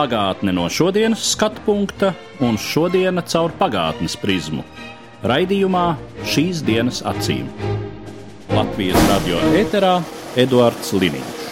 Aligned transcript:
Pagātne 0.00 0.54
no 0.56 0.62
šodienas 0.72 1.20
skatu 1.34 1.60
punkta 1.66 2.14
un 2.40 2.54
šodienas 2.56 3.34
caur 3.34 3.52
pagātnes 3.58 4.14
prizmu. 4.16 4.62
Raidījumā 5.28 5.82
šīs 6.24 6.62
dienas 6.64 7.02
acīm. 7.04 7.50
Latvijas 8.48 8.96
radio 9.10 9.42
eterā 9.60 9.98
Eduards 10.40 10.94
Liniņš. 10.96 11.42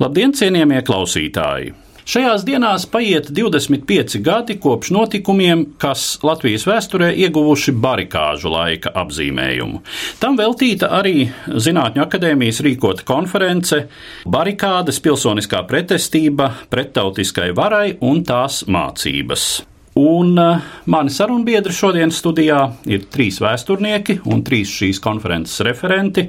Labdien, 0.00 0.32
cienījamie 0.32 0.80
klausītāji! 0.88 1.74
Šajās 2.06 2.44
dienās 2.46 2.84
paiet 2.86 3.32
25 3.34 4.20
gadi 4.22 4.54
kopš 4.62 4.92
notikumiem, 4.94 5.64
kas 5.82 6.04
Latvijas 6.22 6.62
vēsturē 6.68 7.08
ieguvuši 7.24 7.74
barikāžu 7.82 8.52
laika 8.52 8.92
apzīmējumu. 9.02 9.82
Tam 10.22 10.38
veltīta 10.38 10.92
arī 11.00 11.26
Zinātņu 11.50 12.06
akadēmijas 12.06 12.62
rīkota 12.62 13.02
konference 13.10 13.82
Barikādes 14.22 15.02
pilsoniskā 15.02 15.66
pretestība 15.66 16.52
prettautiskai 16.70 17.50
varai 17.58 17.96
un 17.98 18.22
tās 18.22 18.62
mācības. 18.70 19.48
Un 19.96 20.34
uh, 20.36 20.64
mani 20.92 21.08
sarunbiedri 21.08 21.72
šodienas 21.72 22.18
studijā 22.20 22.58
ir 22.84 23.06
trīs 23.08 23.38
vēsturnieki 23.40 24.18
un 24.28 24.42
trīs 24.44 24.74
šīs 24.76 25.00
konferences 25.00 25.62
referenti. 25.64 26.26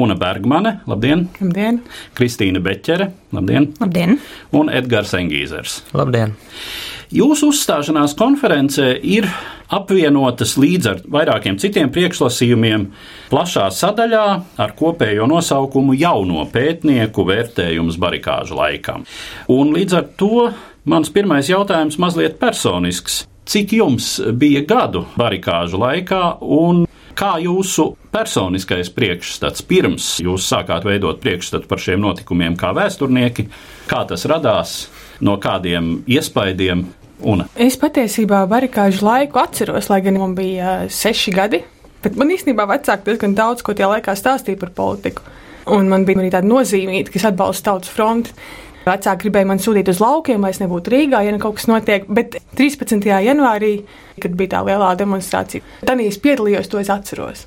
Una 0.00 0.16
Bergmane, 0.16 0.78
labdien! 0.88 1.26
Labdien! 1.42 1.82
Kristīna 2.16 2.62
Beķere, 2.64 3.10
labdien! 3.36 3.74
Labdien! 3.82 4.16
Un 4.56 4.72
Edgars 4.72 5.12
Engīzers. 5.18 5.82
Labdien! 5.92 6.32
Jūsu 7.12 7.50
uzstāšanās 7.50 8.16
konferencē 8.16 8.94
ir 9.04 9.28
apvienotas 9.70 10.56
līdz 10.56 10.88
ar 10.88 11.00
vairākiem 11.10 11.56
citiem 11.60 11.90
priekšlasījumiem 11.92 12.84
plašā 13.28 13.66
sadaļā 13.74 14.24
ar 14.62 14.74
kopējo 14.78 15.28
nosaukumu 15.30 15.98
Jauno 15.98 16.46
pētnieku 16.54 17.26
vērtējums 17.28 17.98
barikāžu 18.00 18.56
laikam. 18.58 19.04
Un 19.52 19.74
līdz 19.76 19.98
ar 19.98 20.08
to 20.16 20.48
mans 20.84 21.10
pirmais 21.12 21.50
jautājums 21.50 21.98
mazliet 22.00 22.38
personisks. 22.40 23.24
Cik 23.50 23.72
jums 23.74 24.20
bija 24.38 24.62
gadu 24.68 25.04
barikāžu 25.18 25.80
laikā 25.80 26.22
un 26.44 26.84
kā 27.18 27.34
jūsu 27.42 27.88
personiskais 28.14 28.92
priekšstats 28.94 29.64
pirms 29.66 30.12
jūs 30.22 30.46
sākāt 30.52 30.86
veidot 30.86 31.18
priekšstatu 31.20 31.66
par 31.68 31.82
šiem 31.82 32.00
notikumiem 32.04 32.54
kā 32.60 32.70
vēsturnieki, 32.76 33.48
kā 33.90 34.04
tas 34.08 34.24
radās, 34.30 34.78
no 35.20 35.36
kādiem 35.42 36.00
iespaidiem 36.08 36.86
Un. 37.20 37.44
Es 37.60 37.76
patiesībā 37.80 38.40
barikāžu 38.48 39.04
laiku 39.04 39.40
atceros, 39.42 39.90
lai 39.92 40.00
gan 40.04 40.16
man 40.20 40.32
bija 40.36 40.86
seši 40.88 41.34
gadi. 41.36 41.60
Bet 42.00 42.16
man 42.16 42.32
īstenībā 42.32 42.64
vecāki 42.70 43.10
diezgan 43.10 43.34
daudz 43.36 43.64
ko 43.64 43.74
tajā 43.76 43.90
laikā 43.90 44.14
stāstīja 44.16 44.60
par 44.62 44.72
politiku. 44.76 45.26
Un 45.70 45.90
man 45.92 46.06
bija 46.08 46.22
arī 46.22 46.30
tāda 46.32 46.48
nozīmīga, 46.48 47.12
kas 47.12 47.26
atbalsta 47.28 47.68
tautas 47.68 47.92
fronti. 47.92 48.32
Vecāki 48.86 49.26
gribēja 49.26 49.48
man 49.50 49.60
sūtīt 49.60 49.90
uz 49.92 50.00
laukiem, 50.00 50.40
lai 50.40 50.54
es 50.54 50.60
nebūtu 50.62 50.92
Rīgā, 50.94 51.20
ja 51.26 51.34
ne 51.34 51.40
kaut 51.42 51.58
kas 51.58 51.68
notiek. 51.68 52.08
Bet 52.08 52.38
13. 52.56 53.04
janvārī, 53.26 53.74
kad 54.22 54.36
bija 54.38 54.56
tā 54.56 54.64
lielā 54.70 54.94
demonstrācija, 55.00 55.64
tad 55.84 56.00
es 56.00 56.20
piedalījos, 56.22 56.70
to 56.72 56.80
es 56.80 56.92
atceros. 56.92 57.46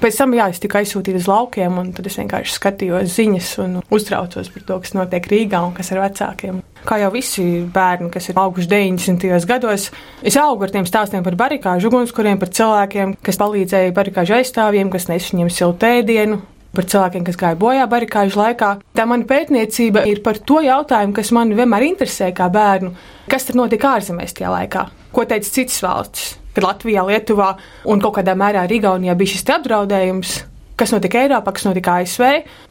Pēc 0.00 0.16
tam, 0.16 0.32
jā, 0.32 0.46
es 0.48 0.60
tiku 0.62 0.78
aizsūtīta 0.78 1.18
uz 1.20 1.26
laukiem, 1.28 1.74
un 1.76 1.90
tad 1.92 2.06
es 2.08 2.14
vienkārši 2.16 2.54
skatījos 2.56 3.10
ziņas 3.18 3.48
un 3.60 3.74
uztraucos 3.92 4.48
par 4.54 4.62
to, 4.64 4.78
kas 4.80 4.94
notiek 4.96 5.26
Rīgā 5.28 5.60
un 5.60 5.74
kas 5.76 5.92
ar 5.92 6.00
vecākiem. 6.06 6.62
Kā 6.86 6.96
jau 7.02 7.10
visi 7.12 7.44
bērni, 7.74 8.08
kas 8.14 8.30
ir 8.30 8.40
auguši 8.40 8.70
90. 8.70 9.28
gados, 9.50 9.90
es 10.24 10.38
augu 10.40 10.64
ar 10.64 10.72
tiem 10.72 10.88
stāstiem 10.88 11.26
par 11.26 11.36
barikāžu 11.42 11.90
ugunskuriem, 11.90 12.40
par 12.40 12.48
cilvēkiem, 12.56 13.18
kas 13.26 13.40
palīdzēja 13.42 13.92
barikāžu 13.98 14.38
aizstāvjiem, 14.38 14.88
kas 14.94 15.10
nes 15.12 15.28
viņiem 15.34 15.52
siltu 15.52 15.90
ēdienu, 15.90 16.40
par 16.76 16.86
cilvēkiem, 16.90 17.24
kas 17.26 17.38
gāja 17.40 17.58
bojā 17.58 17.86
barikāžu 17.90 18.40
laikā. 18.40 18.70
Tā 18.96 19.06
mana 19.08 19.26
pētniecība 19.28 20.04
ir 20.10 20.22
par 20.26 20.38
to 20.38 20.60
jautājumu, 20.64 21.14
kas 21.16 21.32
man 21.34 21.54
vienmēr 21.56 21.88
interesē 21.88 22.30
kā 22.36 22.50
bērnu. 22.52 22.92
Kas 23.30 23.48
tad 23.48 23.58
notika 23.58 23.96
ārzemēs 23.98 24.36
tajā 24.38 24.52
laikā? 24.54 24.86
Ko 25.14 25.26
teica 25.26 25.50
citas 25.50 25.80
valstis? 25.82 26.36
Kad 26.54 26.66
Latvijā, 26.66 27.04
Lietuvā 27.06 27.52
un 27.90 28.02
kaut 28.02 28.16
kādā 28.18 28.34
mērā 28.38 28.64
arī 28.66 28.80
Igaunijā 28.80 29.14
bija 29.18 29.34
šis 29.34 29.46
apdraudējums, 29.54 30.32
kas 30.78 30.94
notika 30.94 31.22
Eiropā, 31.22 31.54
kas 31.54 31.66
notika 31.68 32.00
ASV. 32.00 32.26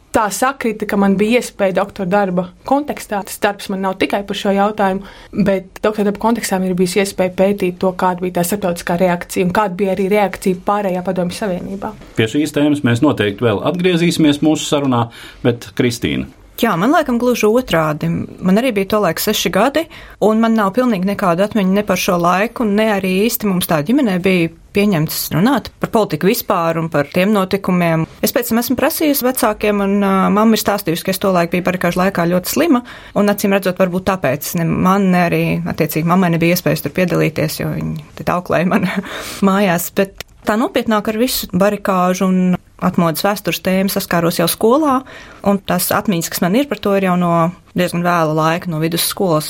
Tā 0.10 0.24
sakrita, 0.34 0.88
ka 0.90 0.98
man 0.98 1.14
bija 1.20 1.38
iespēja 1.38 1.76
doktora 1.78 2.10
darba 2.10 2.48
kontekstā. 2.70 3.22
Tas 3.28 3.38
darbs 3.44 3.70
man 3.70 3.84
nav 3.86 4.00
tikai 4.02 4.24
par 4.26 4.38
šo 4.38 4.54
jautājumu, 4.56 5.06
bet 5.46 5.82
doktora 5.84 6.08
darba 6.10 6.24
kontekstā 6.24 6.58
man 6.58 6.72
ir 6.72 6.80
bijusi 6.80 7.04
iespēja 7.04 7.36
pētīt 7.38 7.78
to, 7.82 7.94
kāda 8.00 8.26
bija 8.26 8.40
tā 8.40 8.48
starptautiskā 8.50 8.98
reakcija 9.04 9.46
un 9.46 9.54
kāda 9.54 9.78
bija 9.78 9.94
arī 9.94 10.10
reakcija 10.10 10.64
pārējā 10.66 11.06
padomju 11.06 11.38
savienībā. 11.38 11.94
Pie 12.18 12.30
šīs 12.32 12.56
tēmas 12.58 12.82
mēs 12.88 13.06
noteikti 13.06 13.46
vēl 13.46 13.62
atgriezīsimies 13.70 14.42
mūsu 14.46 14.66
sarunā, 14.66 15.06
bet 15.46 15.70
Kristīna. 15.78 16.26
Jā, 16.60 16.74
man 16.76 16.92
laikam 16.92 17.16
gluži 17.22 17.48
otrādi. 17.48 18.10
Man 18.12 18.60
arī 18.60 18.74
bija 18.76 18.90
tolaik 18.98 19.22
seši 19.24 19.52
gadi, 19.56 19.86
un 20.26 20.42
man 20.44 20.58
nav 20.58 20.74
pilnīgi 20.76 21.08
nekāda 21.08 21.46
atmiņa 21.48 21.78
ne 21.78 21.84
par 21.88 22.02
šo 22.02 22.18
laiku, 22.20 22.66
ne 22.68 22.90
arī 22.98 23.14
īsti 23.30 23.48
mums 23.48 23.70
tā 23.70 23.78
ģimenē 23.88 24.18
bija 24.26 24.50
pieņemts 24.76 25.18
runāt 25.34 25.70
par 25.82 25.92
politiku 25.94 26.30
vispār 26.30 26.80
un 26.82 26.90
par 26.94 27.10
tiem 27.14 27.34
notikumiem. 27.34 28.06
Es 28.26 28.34
pēc 28.36 28.52
tam 28.52 28.62
esmu 28.62 28.78
prasījusi 28.80 29.26
vecākiem, 29.26 29.82
un 29.86 29.98
uh, 30.00 30.28
mamma 30.34 30.58
ir 30.58 30.64
stāstījusi, 30.64 31.06
ka 31.06 31.14
es 31.14 31.22
tolaik 31.22 31.54
biju 31.54 31.66
barikāžu 31.68 32.02
laikā 32.02 32.28
ļoti 32.30 32.54
slima, 32.54 32.84
un 33.20 33.34
acīm 33.34 33.56
redzot, 33.56 33.80
varbūt 33.80 34.08
tāpēc 34.12 34.54
ne 34.60 34.68
man, 34.70 35.10
ne 35.14 35.26
arī, 35.28 35.44
attiecīgi, 35.70 36.08
mammai 36.10 36.32
nebija 36.36 36.58
iespējas 36.58 36.86
tur 36.86 36.96
piedalīties, 36.98 37.62
jo 37.62 37.74
viņi 37.74 38.08
te 38.20 38.28
tauklēja 38.28 38.70
man 38.70 38.88
mājās, 39.50 39.90
bet 39.98 40.26
tā 40.48 40.58
nopietnāk 40.60 41.12
ar 41.12 41.20
visu 41.20 41.50
barikāžu 41.54 42.30
un 42.30 42.40
atmodas 42.80 43.26
vēstures 43.26 43.60
tēmu 43.64 43.92
saskāros 43.92 44.40
jau 44.40 44.48
skolā, 44.52 45.02
un 45.48 45.60
tās 45.60 45.90
atmiņas, 45.96 46.32
kas 46.32 46.44
man 46.46 46.56
ir 46.56 46.70
par 46.70 46.80
to, 46.80 46.96
ir 46.96 47.10
jau 47.10 47.18
no 47.20 47.34
diezgan 47.78 48.06
vēla 48.06 48.38
laika, 48.38 48.72
no 48.72 48.80
vidusskolas, 48.84 49.50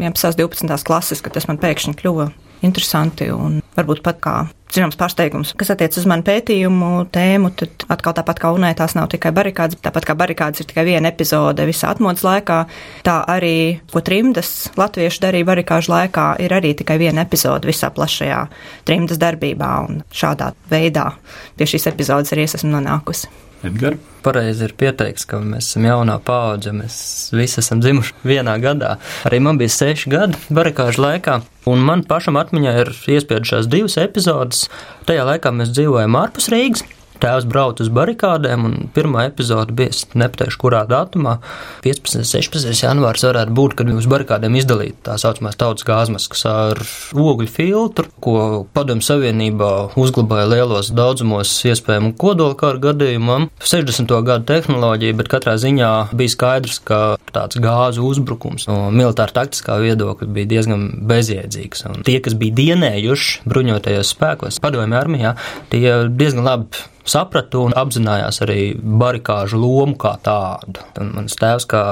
11. 0.00 0.30
un 0.30 0.38
12. 0.46 0.86
klases, 0.86 1.20
kad 1.20 1.34
tas 1.36 1.48
man 1.50 1.58
pēkšņi 1.60 1.98
kļuva 1.98 2.30
interesanti 2.66 3.30
un 3.32 3.60
varbūt 3.76 4.02
pat 4.04 4.18
kā 4.22 4.34
zināms 4.70 4.98
pārsteigums. 4.98 5.52
Kas 5.58 5.72
attiec 5.72 5.96
uz 5.98 6.06
manu 6.08 6.24
pētījumu 6.26 6.90
tēmu, 7.14 7.50
tad 7.58 7.86
atkal 7.90 8.14
tāpat 8.18 8.42
kā 8.42 8.52
UNē 8.54 8.70
tās 8.78 8.94
nav 8.98 9.08
tikai 9.12 9.32
barikādas, 9.34 9.80
tāpat 9.82 10.06
kā 10.06 10.16
barikādas 10.18 10.62
ir 10.62 10.68
tikai 10.70 10.84
viena 10.86 11.10
epizode 11.10 11.66
visā 11.68 11.90
atmodas 11.94 12.22
laikā, 12.26 12.60
tā 13.06 13.16
arī, 13.30 13.80
ko 13.90 14.02
trimdas 14.06 14.70
latvieši 14.78 15.24
darīja 15.26 15.48
barikāžu 15.50 15.94
laikā, 15.94 16.28
ir 16.44 16.54
arī 16.54 16.74
tikai 16.78 17.00
viena 17.02 17.26
epizode 17.26 17.70
visā 17.70 17.90
plašajā 17.94 18.44
trimdas 18.88 19.20
darbībā 19.22 19.72
un 19.88 20.04
šādā 20.14 20.52
veidā 20.70 21.10
pie 21.58 21.68
šīs 21.74 21.90
epizodes 21.90 22.34
arī 22.34 22.46
es 22.46 22.58
esmu 22.60 22.76
nonākusi. 22.76 23.30
Edgar. 23.66 23.98
Pareizi 24.24 24.66
ir 24.66 24.74
pieteikts, 24.76 25.24
ka 25.28 25.40
mēs 25.40 25.70
esam 25.70 25.86
jaunā 25.88 26.18
paudze, 26.24 26.74
mēs 26.76 26.96
visi 27.32 27.60
esam 27.62 27.80
dzimuši 27.80 28.16
vienā 28.28 28.58
gadā. 28.60 28.96
Arī 29.28 29.40
man 29.44 29.60
bija 29.60 29.72
seši 29.72 30.12
gadi 30.12 30.40
barikāžu 30.52 31.04
laikā, 31.06 31.40
un 31.70 31.84
man 31.86 32.04
pašam 32.08 32.36
atmiņā 32.40 32.76
ir 32.82 32.92
iespiedušās 33.16 33.70
divas 33.72 33.96
epizodes. 34.00 34.66
Tajā 35.08 35.24
laikā 35.32 35.54
mēs 35.56 35.72
dzīvojam 35.72 36.20
ārpus 36.20 36.50
Rīgas. 36.52 36.84
Tēvs 37.20 37.46
brauca 37.50 37.84
uz 37.84 37.90
barikādēm, 37.92 38.64
un 38.64 38.76
pirmā 38.94 39.26
epizode 39.28 39.74
bija, 39.76 39.92
nepateikšu, 40.16 40.60
kurā 40.62 40.82
datumā, 40.88 41.36
15. 41.84 42.22
un 42.22 42.28
16. 42.28 42.70
janvārs 42.80 43.24
varētu 43.26 43.52
būt, 43.56 43.76
kad 43.76 43.90
uz 43.92 44.08
barikādēm 44.10 44.56
izdalīta 44.60 45.10
tā 45.10 45.16
saucamās 45.20 45.58
tautas 45.60 45.84
gāzmaskas 45.88 46.46
ar 46.48 46.80
ogļu 47.12 47.48
filtru, 47.50 48.08
ko 48.24 48.36
Padomju 48.76 49.04
Savienībā 49.04 49.70
uzglabāja 50.00 50.48
lielos 50.48 50.92
daudzumos 50.96 51.52
iespējamu 51.68 52.14
kodolkāru 52.20 52.80
gadījumam. 52.88 53.50
60. 53.60 54.14
gadu 54.26 54.48
tehnoloģija, 54.48 55.18
bet 55.20 55.30
katrā 55.32 55.56
ziņā 55.60 55.92
bija 56.16 56.34
skaidrs, 56.34 56.80
ka 56.88 57.00
tāds 57.34 57.60
gāzu 57.60 58.06
uzbrukums 58.08 58.68
no 58.70 58.88
militāra 58.94 59.36
taktiskā 59.42 59.76
viedokļa 59.82 60.30
bija 60.36 60.52
diezgan 60.54 60.88
bezjēdzīgs. 61.10 61.84
Un 61.90 62.06
tie, 62.06 62.18
kas 62.24 62.36
bija 62.40 62.56
dienējuši 62.62 63.44
bruņotajos 63.50 64.14
spēkos, 64.16 64.62
padomju 64.64 64.98
armijā, 65.00 65.34
tie 65.72 65.84
diezgan 66.08 66.48
labi 66.48 66.88
sapratu 67.10 67.66
un 67.66 67.76
apzinājās 67.78 68.42
arī 68.46 68.62
barikāžu 68.78 69.60
lomu 69.60 69.98
kā 70.00 70.16
tādu. 70.24 70.82
Un 71.00 71.14
mans 71.18 71.38
tēvs, 71.40 71.66
kā 71.70 71.84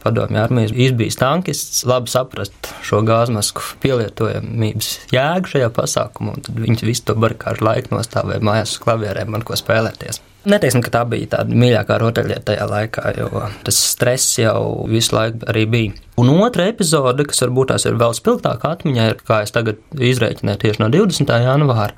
padomju 0.00 0.40
armijas 0.40 0.72
izbijis 0.72 1.18
tankists, 1.20 1.82
labi 1.88 2.12
saprast 2.12 2.70
šo 2.86 3.02
gāzmasku 3.06 3.64
pielietojamības 3.82 4.92
jēgu 5.12 5.54
šajā 5.54 5.70
pasākumā, 5.76 6.38
un 6.38 6.48
tad 6.48 6.64
viņš 6.64 6.86
visu 6.88 7.08
to 7.10 7.18
barikāžu 7.20 7.66
laiku 7.66 7.94
nostāvēja 7.96 8.44
mājās 8.46 8.76
uz 8.76 8.84
klavierēm, 8.86 9.34
man 9.34 9.46
ko 9.46 9.58
spēlēties. 9.60 10.22
Neteiksim, 10.48 10.80
ka 10.80 10.92
tā 10.94 11.00
bija 11.04 11.34
tāda 11.34 11.52
mīļākā 11.52 11.98
rotaļlieta 12.00 12.46
tajā 12.48 12.66
laikā, 12.70 13.10
jo 13.18 13.42
tas 13.66 13.80
stress 13.90 14.38
jau 14.40 14.86
visu 14.88 15.12
laiku 15.12 15.44
arī 15.52 15.66
bija. 15.68 15.96
Un 16.20 16.30
otra 16.32 16.64
epizode, 16.68 17.26
kas 17.28 17.42
varbūt 17.44 17.70
tās 17.72 17.84
ir 17.88 17.98
vēl 18.00 18.16
spilgtākā 18.16 18.72
atmiņā, 18.76 19.06
ir, 19.12 19.20
kā 19.24 19.42
es 19.44 19.52
tagad 19.52 19.80
izreikināju 19.92 20.62
tieši 20.64 20.82
no 20.82 20.88
20. 20.92 21.32
janvāra, 21.44 21.92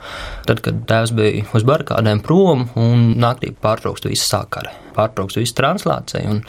tad, 0.48 0.62
kad 0.64 0.82
tēvs 0.90 1.14
bija 1.18 1.46
uz 1.54 1.66
barikādēm 1.70 2.22
prom 2.26 2.66
un 2.78 3.12
naktī 3.22 3.54
pārtraukst 3.54 4.10
visu 4.10 4.26
sākari. 4.26 4.74
Pārtrauks 4.96 5.38
visu 5.40 5.56
translāciju, 5.58 6.36
un 6.36 6.40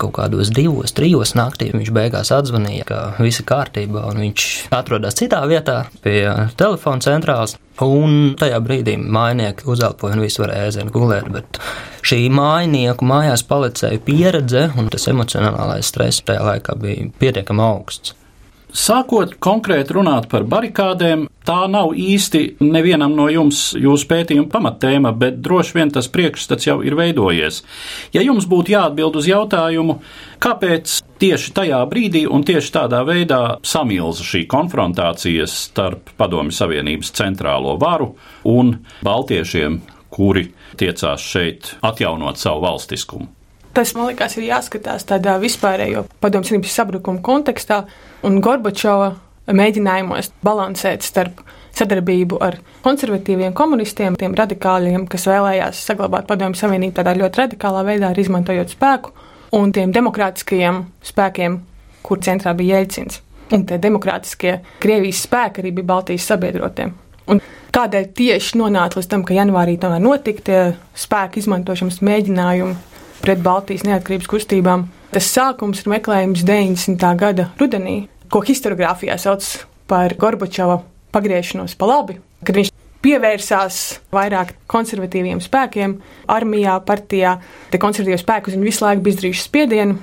kaut 0.00 0.14
kādos 0.18 0.52
divos, 0.54 0.94
trijos 0.96 1.34
naktī 1.38 1.70
viņš 1.74 1.92
beigās 1.96 2.32
atzvanīja, 2.34 2.88
ka 2.88 3.00
viss 3.18 3.42
ir 3.42 3.48
kārtībā, 3.48 4.06
un 4.10 4.24
viņš 4.26 4.48
atrodas 4.76 5.18
citā 5.18 5.42
vietā 5.50 5.84
pie 6.04 6.20
telefona 6.58 7.04
centrāls. 7.04 7.56
Un 7.84 8.32
tajā 8.40 8.56
brīdī 8.64 8.94
mājnieki 8.96 9.66
uzelpoja 9.68 10.16
un 10.16 10.22
visu 10.24 10.40
varēja 10.40 10.70
ēzēt 10.70 10.92
gulēt, 10.94 11.26
bet 11.28 11.58
šī 12.08 12.22
mājnieku 12.32 13.04
mājās 13.04 13.44
palicēja 13.44 14.00
pieredze 14.06 14.70
un 14.80 14.88
tas 14.92 15.04
emocionālais 15.12 15.92
stress 15.92 16.24
tajā 16.24 16.46
laikā 16.46 16.78
bija 16.80 17.10
pietiekami 17.20 17.66
augsts. 17.66 18.16
Sākot 18.76 19.38
konkrēti 19.40 19.94
runāt 19.96 20.26
par 20.28 20.44
barikādēm, 20.44 21.22
tā 21.48 21.62
nav 21.72 21.94
īsti 21.96 22.58
nevienam 22.60 23.14
no 23.16 23.30
jums 23.32 23.70
jūsu 23.72 24.04
pētījuma 24.10 24.50
pamattēma, 24.52 25.14
bet 25.16 25.38
droši 25.40 25.78
vien 25.78 25.92
tas 25.94 26.10
priekšstats 26.12 26.68
jau 26.68 26.76
ir 26.84 26.96
veidojies. 26.98 27.62
Ja 28.12 28.20
jums 28.20 28.44
būtu 28.50 28.74
jāatbild 28.74 29.16
uz 29.16 29.30
jautājumu, 29.30 29.96
kāpēc 30.44 30.98
tieši 31.22 31.54
tajā 31.56 31.78
brīdī 31.88 32.26
un 32.28 32.44
tieši 32.44 32.74
tādā 32.74 33.00
veidā 33.08 33.40
samilza 33.64 34.26
šī 34.26 34.44
konfrontācija 34.52 35.48
starp 35.48 36.12
Padomju 36.20 36.52
Savienības 36.58 37.14
centrālo 37.16 37.78
varu 37.80 38.12
un 38.52 38.74
baltiešiem, 39.06 39.80
kuri 40.12 40.50
tiecās 40.76 41.24
šeit 41.24 41.72
atjaunot 41.80 42.36
savu 42.36 42.66
valstiskumu. 42.68 43.35
Tas, 43.76 43.90
man 43.92 44.06
liekas, 44.08 44.38
ir 44.38 44.46
jāskatās 44.46 45.04
tādā 45.04 45.34
vispārējo 45.36 46.06
padomju 46.24 46.48
savienības 46.48 46.76
sabrukuma 46.78 47.20
kontekstā 47.20 47.82
un 48.24 48.38
Gorbačova 48.40 49.10
mēģinājumos 49.52 50.30
balansēt 50.46 51.04
starp 51.04 51.42
sadarbību 51.76 52.38
ar 52.40 52.56
konservatīviem 52.86 53.52
komunistiem, 53.56 54.16
tiem 54.16 54.32
radikāļiem, 54.38 55.04
kas 55.12 55.28
vēlējās 55.28 55.84
saglabāt 55.90 56.24
padomju 56.30 56.56
savienību 56.56 56.96
tādā 56.96 57.12
ļoti 57.20 57.42
radikālā 57.42 57.84
veidā, 57.90 58.14
izmantojot 58.16 58.72
spēku, 58.72 59.12
un 59.60 59.76
tiem 59.76 59.92
demokrātiskajiem 59.92 60.80
spēkiem, 61.12 61.60
kur 62.00 62.24
centrā 62.24 62.56
bija 62.56 62.80
Jēlcins. 62.80 63.20
Un 63.52 63.68
tie 63.68 63.76
demokrātiskie 63.78 64.56
Krievijas 64.80 65.20
spēki 65.28 65.60
arī 65.62 65.76
bija 65.76 65.92
Baltijas 65.92 66.32
sabiedrotiem. 66.32 66.96
Un 67.28 67.44
kādēļ 67.76 68.08
tieši 68.16 68.56
nonāca 68.56 68.96
līdz 68.96 69.12
tam, 69.12 69.22
ka 69.28 69.36
janvārī 69.36 69.76
tomēr 69.78 70.00
notika 70.00 70.48
tie 70.48 70.60
spēku 70.96 71.44
izmantošanas 71.44 72.00
mēģinājumi 72.00 72.95
pret 73.22 73.42
Baltijas 73.44 73.86
neatkarības 73.86 74.30
kustībām. 74.30 74.86
Tas 75.12 75.28
sākums 75.32 75.82
ir 75.82 75.92
meklējums 75.94 76.44
90. 76.46 77.06
gada 77.20 77.50
rudenī, 77.60 78.06
ko 78.32 78.42
historiografijā 78.44 79.16
sauc 79.20 79.46
par 79.90 80.16
Gorbačova 80.18 80.80
pagriešanos 81.14 81.76
pa 81.78 81.88
labi, 81.88 82.18
kad 82.44 82.58
viņš 82.58 82.72
pievērsās 83.06 83.78
vairāk 84.14 84.54
konservatīviem 84.70 85.40
spēkiem, 85.44 85.96
armijā, 86.32 86.76
partijā. 86.86 87.36
Tie 87.70 87.80
konservatīvie 87.80 88.18
spēki 88.20 88.50
uz 88.50 88.56
viņu 88.56 88.66
visu 88.66 88.84
laiku 88.86 89.04
bija 89.04 89.16
izdarījuši 89.16 89.44
spiedienu. 89.46 89.98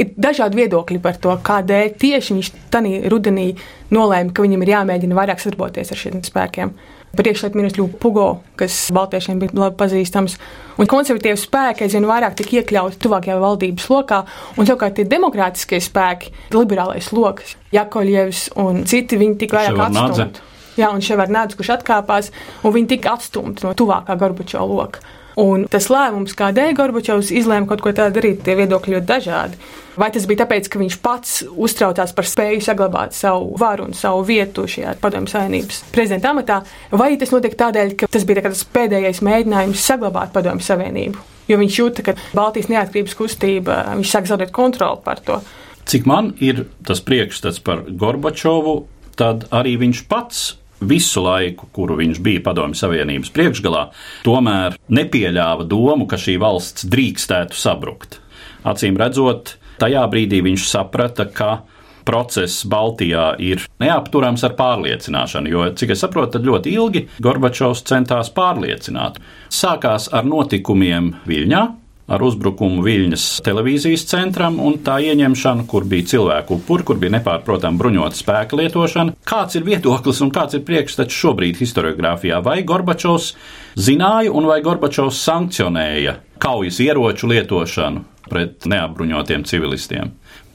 Ir 0.00 0.10
dažādi 0.18 0.58
viedokļi 0.62 1.00
par 1.02 1.20
to, 1.22 1.36
kādēļ 1.46 1.94
tieši 2.00 2.36
viņš 2.38 2.52
tajā 2.74 3.04
rudenī 3.12 3.52
nolēma, 3.94 4.34
ka 4.34 4.42
viņam 4.42 4.64
ir 4.64 4.74
jāmēģina 4.74 5.18
vairāk 5.18 5.42
sadarboties 5.42 5.94
ar 5.94 6.00
šiem 6.00 6.22
spēkiem 6.26 6.74
priekšlietu 7.14 7.58
ministru 7.58 7.88
Pugo, 7.88 8.42
kas 8.58 8.74
Baltiešiem 8.94 9.38
bija 9.38 9.54
labi 9.54 9.78
pazīstams. 9.78 10.36
Un 10.80 10.88
konservatīvi 10.90 11.38
spēki 11.38 11.86
aizvien 11.86 12.06
vairāk 12.08 12.36
tika 12.38 12.58
iekļauti 12.60 13.00
tuvākajā 13.02 13.36
valdības 13.42 13.86
lokā, 13.92 14.20
un 14.58 14.68
savukārt 14.68 14.98
tie 14.98 15.06
demokrātiskie 15.08 15.80
spēki, 15.84 16.32
liberālais 16.54 17.12
lokus, 17.14 17.56
Jakoļievs 17.74 18.48
un 18.62 18.82
citi, 18.90 19.18
viņi 19.20 19.38
tika 19.44 19.60
vairāk 19.60 19.82
atstumti. 19.88 20.50
Jā, 20.74 20.90
un 20.90 21.02
šeit 21.04 21.20
var 21.20 21.30
nāc, 21.30 21.54
kurš 21.54 21.76
atkāpās, 21.76 22.32
un 22.66 22.74
viņi 22.74 22.96
tika 22.96 23.14
atstumti 23.14 23.66
no 23.66 23.76
tuvākā 23.78 24.16
Gorbačova 24.18 24.66
loka. 24.66 25.04
Un 25.40 25.64
tas 25.70 25.88
lēmums, 25.90 26.36
kādēļ 26.38 26.76
Gorbačovs 26.78 27.32
izlēma 27.34 27.66
kaut 27.70 27.82
ko 27.82 27.90
tādu 27.94 28.20
darīt, 28.20 28.44
tie 28.46 28.54
viedokļi 28.58 28.94
ļoti 28.94 29.08
dažādi. 29.08 29.58
Vai 29.98 30.08
tas 30.14 30.26
bija 30.30 30.42
tāpēc, 30.44 30.68
ka 30.70 30.78
viņš 30.78 30.96
pats 31.02 31.34
uztraucās 31.50 32.14
par 32.14 32.26
spēju 32.26 32.62
saglabāt 32.66 33.14
savu 33.14 33.52
varu 33.58 33.88
un 33.88 33.94
savu 33.98 34.22
vietu 34.26 34.66
šajā 34.70 34.96
padomju 35.02 35.30
savienības 35.30 35.82
prezidenta 35.94 36.30
amatā, 36.30 36.60
vai 36.94 37.12
tas 37.18 37.34
notika 37.34 37.64
tādēļ, 37.66 37.94
ka 37.98 38.10
tas 38.10 38.26
bija 38.26 38.42
tas 38.46 38.64
pēdējais 38.74 39.22
mēģinājums 39.26 39.86
saglabāt 39.90 40.34
padomju 40.34 40.66
savienību? 40.66 41.28
Jo 41.50 41.60
viņš 41.60 41.78
jūta, 41.78 42.06
ka 42.06 42.16
Baltijas 42.34 42.70
neatkarības 42.72 43.18
kustība, 43.18 43.82
viņš 43.98 44.14
sāk 44.14 44.30
zaudēt 44.30 44.54
kontroli 44.54 45.02
par 45.04 45.20
to. 45.22 45.42
Cik 45.84 46.06
man 46.08 46.32
ir 46.40 46.64
tas 46.86 47.02
priekšstats 47.04 47.60
par 47.64 47.84
Gorbačovu, 47.90 48.84
tad 49.18 49.48
arī 49.54 49.76
viņš 49.82 50.06
pats 50.10 50.46
visu 50.88 51.24
laiku, 51.24 51.68
kuru 51.74 51.98
viņš 52.00 52.22
bija 52.24 52.44
Padomju 52.44 52.78
Savienības 52.78 53.32
priekšgalā, 53.34 53.84
tomēr 54.26 54.78
nepieļāva 54.88 55.66
domu, 55.68 56.08
ka 56.10 56.20
šī 56.20 56.38
valsts 56.42 56.88
drīkstētu 56.90 57.58
sabrukt. 57.58 58.20
Acīm 58.64 58.96
redzot, 59.00 59.56
Tajā 59.80 60.04
brīdī 60.10 60.38
viņš 60.44 60.66
saprata, 60.70 61.26
ka 61.26 61.64
process 62.06 62.66
Baltijā 62.68 63.32
ir 63.42 63.64
neapturams 63.82 64.44
ar 64.46 64.54
pārliecināšanu, 64.58 65.50
jo, 65.50 65.64
cik 65.74 65.94
es 65.94 66.04
saprotu, 66.04 66.36
tad 66.36 66.46
ļoti 66.46 66.74
ilgi 66.76 67.06
Gorbačovs 67.24 67.82
centās 67.88 68.30
pārliecināt. 68.34 69.18
Sākās 69.52 70.10
ar 70.14 70.28
notikumiem 70.28 71.14
Viļņā, 71.26 71.62
ar 72.10 72.22
uzbrukumu 72.24 72.82
Viļņas 72.84 73.24
televīzijas 73.46 74.04
centram 74.10 74.58
un 74.60 74.76
tā 74.84 74.98
ieņemšanu, 75.08 75.64
kur 75.70 75.86
bija 75.88 76.08
cilvēku 76.14 76.58
upuri, 76.58 76.84
kur 76.84 77.00
bija 77.00 77.14
nepārprotama 77.16 77.80
bruņota 77.80 78.18
spēka 78.18 78.58
lietošana. 78.60 79.16
Kāds 79.24 79.56
ir 79.56 79.64
viedoklis 79.66 80.20
un 80.24 80.32
kāds 80.34 80.58
ir 80.58 80.64
priekšstats 80.68 81.16
šobrīd 81.22 81.60
historiografijā? 81.62 82.42
Vai 82.44 82.60
Gorbačovs 82.68 83.32
zināja 83.80 84.32
un 84.36 84.48
vai 84.50 84.60
Gorbačovs 84.64 85.22
sankcionēja 85.24 86.18
kaujas 86.44 86.80
ieroču 86.84 87.30
lietošanu 87.32 88.04
pret 88.28 88.68
neapbruņotiem 88.68 89.44
civilistiem. 89.48 90.12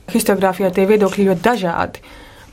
Historiografijā 0.09 0.71
tie 0.73 0.85
viedokļi 0.89 1.29
ļoti 1.29 1.45
dažādi. 1.45 2.03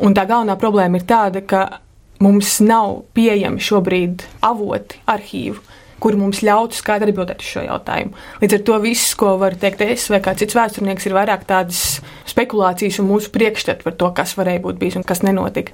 Un 0.05 0.13
tā 0.17 0.27
galvenā 0.29 0.59
problēma 0.61 1.01
ir 1.01 1.07
tāda, 1.09 1.41
ka 1.41 1.81
mums 2.21 2.59
nav 2.65 3.03
pieejami 3.17 3.63
šobrīd 3.65 4.25
avoti, 4.45 5.01
arhīvi, 5.09 5.61
kuri 6.03 6.19
mums 6.21 6.43
ļautu 6.45 6.77
skaidri 6.77 7.15
atbildēt 7.15 7.45
uz 7.45 7.51
šo 7.55 7.65
jautājumu. 7.67 8.17
Līdz 8.43 8.59
ar 8.59 8.65
to 8.69 8.81
viss, 8.85 9.15
ko 9.19 9.37
var 9.41 9.57
teikt 9.61 9.85
es 9.87 10.09
vai 10.13 10.21
kāds 10.25 10.45
cits 10.45 10.59
vēsturnieks, 10.59 11.07
ir 11.09 11.17
vairāk 11.17 11.47
tādas 11.49 12.03
spekulācijas 12.29 13.01
un 13.03 13.09
mūsu 13.11 13.33
priekšstati 13.35 13.87
par 13.87 13.97
to, 13.97 14.11
kas 14.17 14.37
varēja 14.37 14.65
būt 14.67 14.83
bijis 14.83 14.99
un 15.01 15.07
kas 15.09 15.25
nenotika. 15.25 15.73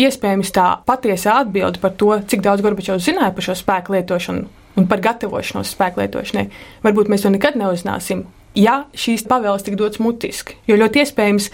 Iespējams, 0.00 0.52
tā 0.56 0.66
patiesā 0.88 1.38
atbilde 1.44 1.80
par 1.80 1.96
to, 2.00 2.14
cik 2.28 2.44
daudz 2.44 2.64
Gorbačovs 2.64 3.08
zināja 3.08 3.32
par 3.36 3.48
šo 3.48 3.56
spēku 3.60 3.96
lietošanu 3.96 4.46
un 4.80 4.86
par 4.88 5.02
gatavošanos 5.04 5.74
spēku 5.74 6.00
lietošanai, 6.00 6.46
varbūt 6.84 7.12
mēs 7.12 7.26
to 7.26 7.32
nekad 7.32 7.58
neuzzināsim 7.60 8.24
ja 8.58 8.82
šīs 8.96 9.26
pavēles 9.28 9.64
tik 9.66 9.76
dotas 9.80 10.00
mutiski. 10.02 10.56
Jo 10.68 10.78
ļoti 10.80 11.02
iespējams, 11.02 11.50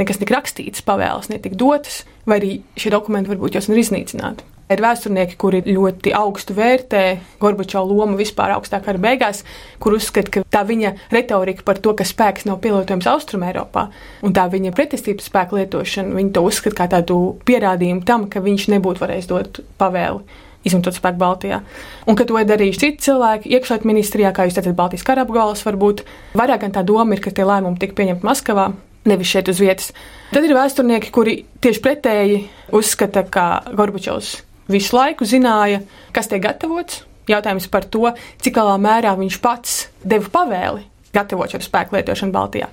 nekas 0.00 0.20
tik 0.20 0.32
rakstīts, 0.34 0.84
pavēles 0.86 1.30
netika 1.32 1.58
dotas, 1.58 2.02
vai 2.28 2.40
arī 2.40 2.52
šie 2.78 2.92
dokumenti 2.94 3.32
varbūt 3.32 3.58
jau 3.58 3.64
ir 3.72 3.82
iznīcināti. 3.82 4.51
Ir 4.72 4.80
vēsturnieki, 4.80 5.36
kuri 5.40 5.62
ļoti 5.66 6.14
augstu 6.16 6.54
vērtē 6.56 7.02
Gorbačova 7.42 7.84
lomu 7.88 8.16
vispār 8.20 8.54
augstākā 8.56 8.86
kara 8.86 9.00
beigās, 9.02 9.42
kur 9.82 9.96
uzskata, 9.98 10.30
ka 10.32 10.44
tā 10.52 10.62
viņa 10.68 10.94
retorika 11.12 11.64
par 11.66 11.80
to, 11.82 11.92
ka 11.98 12.06
spēks 12.08 12.46
nav 12.48 12.60
pielietojams 12.64 13.08
Austrumēropā, 13.12 13.88
un 14.24 14.36
tā 14.36 14.46
viņa 14.52 14.72
pretestības 14.76 15.28
spēka 15.30 15.58
lietošana, 15.58 16.16
viņi 16.18 16.32
to 16.36 16.44
uzskata 16.46 16.78
kā 16.78 16.88
tādu 16.96 17.18
pierādījumu 17.48 18.06
tam, 18.08 18.28
ka 18.32 18.44
viņš 18.44 18.70
nebūtu 18.72 19.04
varējis 19.04 19.28
dot 19.30 19.60
pavēli 19.80 20.40
izmantot 20.66 20.94
spēku 20.96 21.18
Baltijā. 21.18 21.60
Un 22.06 22.18
ka 22.18 22.26
to 22.28 22.38
ir 22.38 22.46
darījuši 22.48 22.82
citi 22.84 23.08
cilvēki, 23.08 23.50
iekšlietu 23.56 23.88
ministrijā, 23.90 24.30
kā 24.34 24.46
jūs 24.46 24.58
teicat, 24.58 24.76
Baltijas 24.78 25.06
kara 25.06 25.26
apgabals 25.26 25.64
varbūt. 25.66 26.04
Vairāk 26.38 26.62
gan 26.62 26.76
tā 26.76 26.84
doma 26.86 27.16
ir, 27.16 27.24
ka 27.24 27.34
tie 27.34 27.46
lēmumi 27.48 27.82
tika 27.82 27.98
pieņemti 27.98 28.26
Maskavā. 28.28 28.70
Nevis 29.10 29.32
šeit 29.34 29.50
uz 29.50 29.58
vietas. 29.58 29.90
Tad 30.30 30.46
ir 30.46 30.54
vēsturnieki, 30.54 31.10
kuri 31.10 31.40
tieši 31.64 31.82
pretēji 31.82 32.40
uzskata, 32.78 33.26
ka 33.26 33.46
Gorbačovs 33.74 34.36
visu 34.70 34.96
laiku 34.96 35.28
zināja, 35.28 35.82
kas 36.14 36.30
tiek 36.30 36.42
gatavots. 36.44 37.02
Jautājums 37.30 37.68
par 37.70 37.86
to, 37.86 38.10
cik 38.42 38.58
lielā 38.58 38.78
mērā 38.82 39.12
viņš 39.18 39.38
pats 39.42 39.84
deva 40.02 40.26
pavēli 40.32 40.88
gatavot 41.12 41.52
šo 41.52 41.60
spēku 41.62 41.94
lietošanu 41.94 42.32
Baltijā 42.34 42.70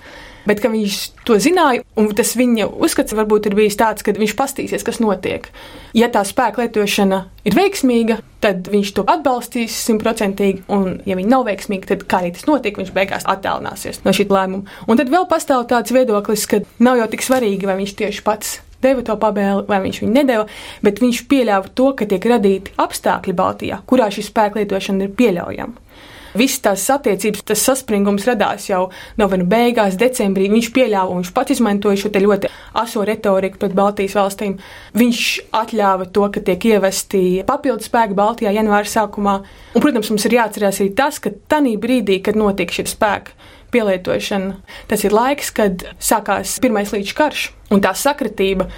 bet 0.50 0.64
viņš 0.64 0.98
to 1.28 1.38
zināja, 1.42 1.84
un 2.00 2.10
tas 2.18 2.34
viņa 2.38 2.70
uzskats 2.82 3.16
varbūt 3.18 3.50
ir 3.50 3.58
bijis 3.58 3.78
tāds, 3.80 4.06
ka 4.06 4.14
viņš 4.16 4.36
pastīsies, 4.38 4.86
kas 4.86 5.02
notiek. 5.04 5.50
Ja 5.98 6.10
tā 6.14 6.24
spēka 6.28 6.64
lietošana 6.64 7.22
ir 7.50 7.58
veiksmīga, 7.58 8.20
tad 8.44 8.70
viņš 8.72 8.94
to 8.98 9.06
atbalstīs 9.10 9.76
simtprocentīgi, 9.88 10.66
un, 10.74 11.00
ja 11.10 11.18
viņa 11.20 11.34
nav 11.34 11.46
veiksmīga, 11.50 11.92
tad 11.94 12.08
kā 12.10 12.24
arī 12.24 12.34
tas 12.38 12.48
notiek, 12.50 12.80
viņš 12.80 12.94
beigās 12.96 13.28
attālināsies 13.30 14.04
no 14.06 14.16
šī 14.16 14.30
lēmuma. 14.32 14.80
Un 14.88 15.02
tad 15.02 15.12
vēl 15.12 15.28
pastāv 15.30 15.68
tāds 15.70 15.94
viedoklis, 15.96 16.48
ka 16.50 16.64
nav 16.82 17.02
jau 17.02 17.12
tik 17.12 17.26
svarīgi, 17.26 17.70
vai 17.70 17.80
viņš 17.82 17.96
tieši 18.00 18.26
pats 18.26 18.60
deva 18.84 19.04
to 19.06 19.18
pabēli, 19.20 19.68
vai 19.70 19.82
viņš 19.86 20.02
viņu 20.04 20.16
nedeva, 20.16 20.48
bet 20.86 21.04
viņš 21.04 21.26
pieļāva 21.32 21.74
to, 21.76 21.92
ka 22.00 22.08
tiek 22.10 22.30
radīti 22.32 22.76
apstākļi 22.80 23.36
Baltijā, 23.36 23.84
kurā 23.90 24.10
šī 24.14 24.26
spēka 24.30 24.62
lietošana 24.62 25.08
ir 25.08 25.16
pieļaujama. 25.20 25.90
Visas 26.38 26.62
tās 26.62 26.84
attiecības, 26.94 27.42
tas 27.48 27.62
saspringums 27.66 28.28
radās 28.30 28.68
jau 28.70 28.84
novembra 29.18 29.50
beigās, 29.56 29.98
decembrī. 29.98 30.50
Viņš 30.54 30.70
pieļāva, 30.76 31.16
viņš 31.18 31.32
pats 31.34 31.56
izmantoja 31.56 31.98
šo 32.04 32.12
ļoti 32.14 32.52
aso 32.78 33.04
retoriku 33.08 33.58
pret 33.62 33.74
Baltijas 33.78 34.18
valstīm. 34.18 34.60
Viņš 34.94 35.24
atļāva 35.58 36.10
to, 36.14 36.28
ka 36.30 36.44
tiek 36.46 36.70
ievesti 36.76 37.24
papildu 37.48 37.86
spēki 37.86 38.18
Baltijā 38.18 38.54
janvāra 38.54 38.86
sākumā. 38.86 39.40
Un, 39.74 39.82
protams, 39.82 40.12
mums 40.14 40.28
ir 40.30 40.38
jāatcerās 40.38 40.82
arī 40.84 40.94
tas, 40.94 41.18
ka 41.24 41.34
tajā 41.34 41.78
brīdī, 41.82 42.22
kad 42.22 42.38
notika 42.38 42.78
šie 42.78 42.86
spēki, 42.94 43.34
pielietošana. 43.74 44.56
Tas 44.90 45.04
ir 45.06 45.16
laiks, 45.16 45.52
kad 45.56 45.86
sākās 46.02 46.58
Pirmais 46.64 46.94
līdz 46.94 47.14
karš 47.18 47.50
un 47.74 47.84
tā 47.84 47.94
sakritība 47.98 48.70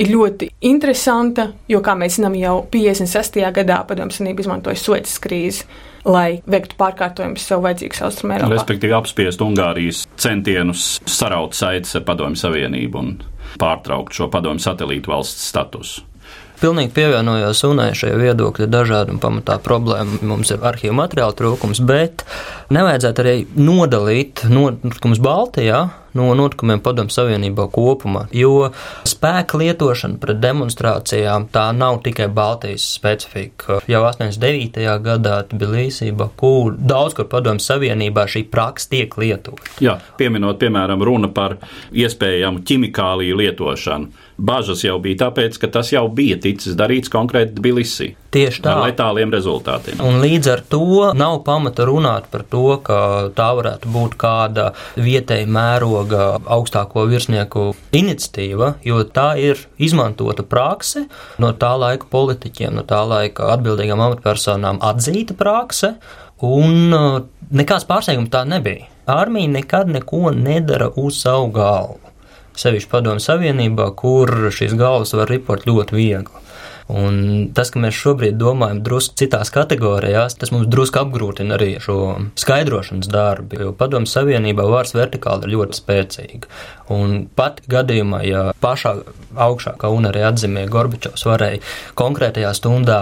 ir 0.00 0.10
ļoti 0.12 0.50
interesanta, 0.70 1.50
jo, 1.70 1.80
kā 1.84 1.96
mēs 1.98 2.18
zinām, 2.18 2.36
jau 2.38 2.56
56. 2.72 3.40
gadā 3.56 3.80
Padomju 3.88 4.16
Savienība 4.16 4.44
izmantoja 4.44 4.78
Suecas 4.80 5.16
krīzi, 5.22 5.66
lai 6.08 6.40
veiktu 6.50 6.78
pārkārtojumus 6.80 7.46
sev 7.50 7.64
vajadzīgus 7.66 8.04
Austrumē. 8.06 8.38
Respektīvi, 8.46 8.94
apspiest 8.96 9.42
Ungārijas 9.44 10.04
centienus 10.20 10.92
saraut 11.10 11.58
saites 11.58 11.96
ar 11.98 12.06
Padomju 12.08 12.40
Savienību 12.40 13.02
un 13.02 13.16
pārtraukt 13.60 14.14
šo 14.14 14.30
padomju 14.32 14.62
satelītu 14.62 15.10
valsts 15.10 15.50
statusu. 15.50 16.06
Pilnīgi 16.60 16.92
pievienojos 16.92 17.62
Unai 17.64 17.92
šie 17.96 18.10
viedokļi 18.20 18.66
dažādi 18.68 19.14
un 19.14 19.20
pamatā 19.22 19.56
problēma 19.64 20.20
mums 20.28 20.52
ir 20.52 20.60
arhīvu 20.60 20.92
materiālu 20.98 21.36
trūkums, 21.38 21.80
bet 21.88 22.26
nevajadzētu 22.74 23.24
arī 23.24 23.34
nodalīt 23.56 24.44
notikumus 24.52 25.22
Baltijā 25.24 25.86
no 26.18 26.26
notikumiem 26.34 26.80
Padomu 26.82 27.12
Savienībā 27.12 27.66
kopumā. 27.72 28.24
Jo 28.34 28.70
spēka 29.08 29.60
lietošana 29.60 30.18
pret 30.22 30.40
demonstrācijām 30.42 31.48
tā 31.54 31.68
nav 31.76 32.00
tikai 32.04 32.28
Baltijas 32.34 32.86
specifika. 32.96 33.80
Jau 33.90 34.02
89. 34.08 34.86
gadā 35.04 35.40
Tbilisī, 35.50 36.10
Baku, 36.16 36.72
daudz 36.74 37.16
kur 37.18 37.28
Padomu 37.30 37.62
Savienībā 37.62 38.26
šī 38.30 38.46
praksa 38.50 38.90
tiek 38.96 39.16
lietota. 39.20 39.62
Jā, 39.82 39.98
pieminot, 40.18 40.58
piemēram, 40.62 41.04
runa 41.06 41.30
par 41.34 41.58
iespējamu 41.94 42.64
ķimikāliju 42.66 43.38
lietošanu. 43.44 44.26
Bažas 44.40 44.80
jau 44.86 44.96
bija 45.02 45.26
tāpēc, 45.26 45.58
ka 45.60 45.68
tas 45.68 45.90
jau 45.92 46.06
bija 46.08 46.38
ticis 46.40 46.76
darīts 46.78 47.12
konkrēti 47.12 47.58
Tbilisī. 47.58 48.14
Tieši 48.32 48.62
tā. 48.64 48.72
Ar 48.72 48.86
letāliem 48.86 49.32
rezultātiem. 49.34 50.00
Un 50.06 50.20
līdz 50.22 50.50
ar 50.52 50.62
to 50.70 51.10
nav 51.18 51.40
pamata 51.44 51.84
runāt 51.88 52.30
par 52.32 52.44
to, 52.48 52.62
ka 52.86 53.00
tā 53.36 53.48
varētu 53.58 53.90
būt 53.90 54.14
kāda 54.20 54.70
vietēja 54.96 55.48
mēroga 55.50 56.28
augstāko 56.46 57.04
virsnieku 57.10 57.72
iniciatīva, 58.00 58.76
jo 58.86 59.02
tā 59.04 59.32
ir 59.42 59.60
izmantota 59.82 60.46
prakse 60.46 61.04
no 61.42 61.52
tā 61.58 61.74
laika 61.80 62.08
politiķiem, 62.10 62.78
no 62.78 62.86
tā 62.86 63.02
laika 63.04 63.50
atbildīgām 63.56 64.00
amatpersonām 64.06 64.80
atzīta 64.88 65.36
prakse, 65.36 65.96
un 66.46 66.94
uh, 66.96 67.18
nekāds 67.52 67.84
pārsteigums 67.88 68.32
tā 68.32 68.46
nebija. 68.48 68.88
Armija 69.10 69.50
nekad 69.50 69.90
neko 69.90 70.30
nedara 70.36 70.88
uz 70.96 71.18
savu 71.24 71.50
galvu. 71.52 72.09
Sevišķi 72.58 72.90
padomu 72.90 73.22
savienībā, 73.22 73.90
kur 73.98 74.50
šīs 74.54 74.74
galvas 74.78 75.14
var 75.16 75.30
ripot 75.30 75.66
ļoti 75.68 75.96
viegli. 75.96 76.46
Un 76.90 77.50
tas, 77.54 77.70
ka 77.70 77.78
mēs 77.78 77.94
šobrīd 77.94 78.34
domājam 78.40 78.80
drusku 78.82 79.14
citās 79.20 79.52
kategorijās, 79.54 80.34
tas 80.40 80.50
mums 80.50 80.66
drusku 80.70 80.98
apgrūtina 81.04 81.54
arī 81.54 81.76
šo 81.82 81.98
skaidrošanas 82.40 83.10
darbu. 83.12 83.60
Jo 83.62 83.72
padomu 83.78 84.10
savienībā 84.10 84.66
vārds 84.66 84.96
vertikāli 84.96 85.46
ir 85.46 85.54
ļoti 85.54 85.78
spēcīga. 85.78 86.50
Un 86.90 87.28
pat 87.38 87.62
gadījumā, 87.70 88.24
ja 88.26 88.44
pašā 88.64 88.96
augšā, 89.38 89.76
kā 89.78 89.92
un 89.94 90.10
arī 90.10 90.26
atzīmē 90.26 90.66
Gorbačovs, 90.72 91.28
varēja 91.30 91.62
konkrētajā 92.00 92.52
stundā 92.58 93.00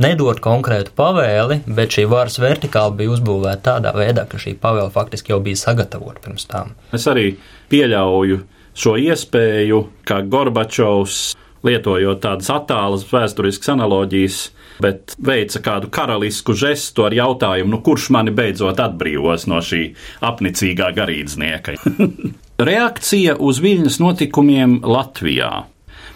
nedot 0.00 0.40
konkrētu 0.44 0.92
pavēli, 0.96 1.62
bet 1.66 1.96
šī 1.96 2.06
varas 2.10 2.38
vertikāli 2.40 3.02
bija 3.02 3.16
uzbūvēta 3.16 3.60
tādā 3.72 3.92
veidā, 3.96 4.26
ka 4.28 4.40
šī 4.40 4.56
pavēle 4.60 4.92
faktiski 4.92 5.32
jau 5.32 5.40
bija 5.44 5.60
sagatavota 5.60 6.24
pirms 6.24 6.48
tam. 6.50 6.74
Es 6.96 7.08
arī 7.10 7.34
pieļauju 7.72 8.40
šo 8.74 8.96
iespēju, 9.00 9.84
ka 10.06 10.20
Gorbačovs 10.26 11.20
lietojot 11.66 12.22
tādas 12.24 12.48
attālas 12.52 13.04
vēsturiskas 13.10 13.74
analoģijas, 13.74 14.38
bet 14.80 15.16
veica 15.20 15.60
kādu 15.64 15.90
karalisku 15.92 16.54
žestu 16.56 17.04
ar 17.04 17.16
jautājumu, 17.16 17.74
nu, 17.74 17.80
kurš 17.84 18.08
mani 18.16 18.32
beidzot 18.34 18.80
atbrīvos 18.80 19.46
no 19.50 19.60
šī 19.64 19.82
apnicīgā 20.24 20.92
garīdznieka. 20.96 21.76
Reakcija 22.70 23.36
uz 23.40 23.60
Viļņas 23.64 24.00
notikumiem 24.00 24.80
Latvijā. 24.84 25.52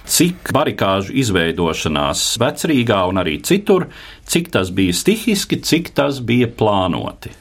Cik 0.05 0.51
barikāžu 0.53 1.15
izveidošanās 1.17 2.35
vecrīgā 2.41 2.99
un 3.09 3.23
arī 3.23 3.39
citur, 3.45 3.87
cik 4.29 4.51
tas 4.53 4.73
bija 4.77 4.97
stihiski, 4.97 5.63
cik 5.65 5.95
tas 5.97 6.21
bija 6.21 6.51
plānoti. 6.53 7.33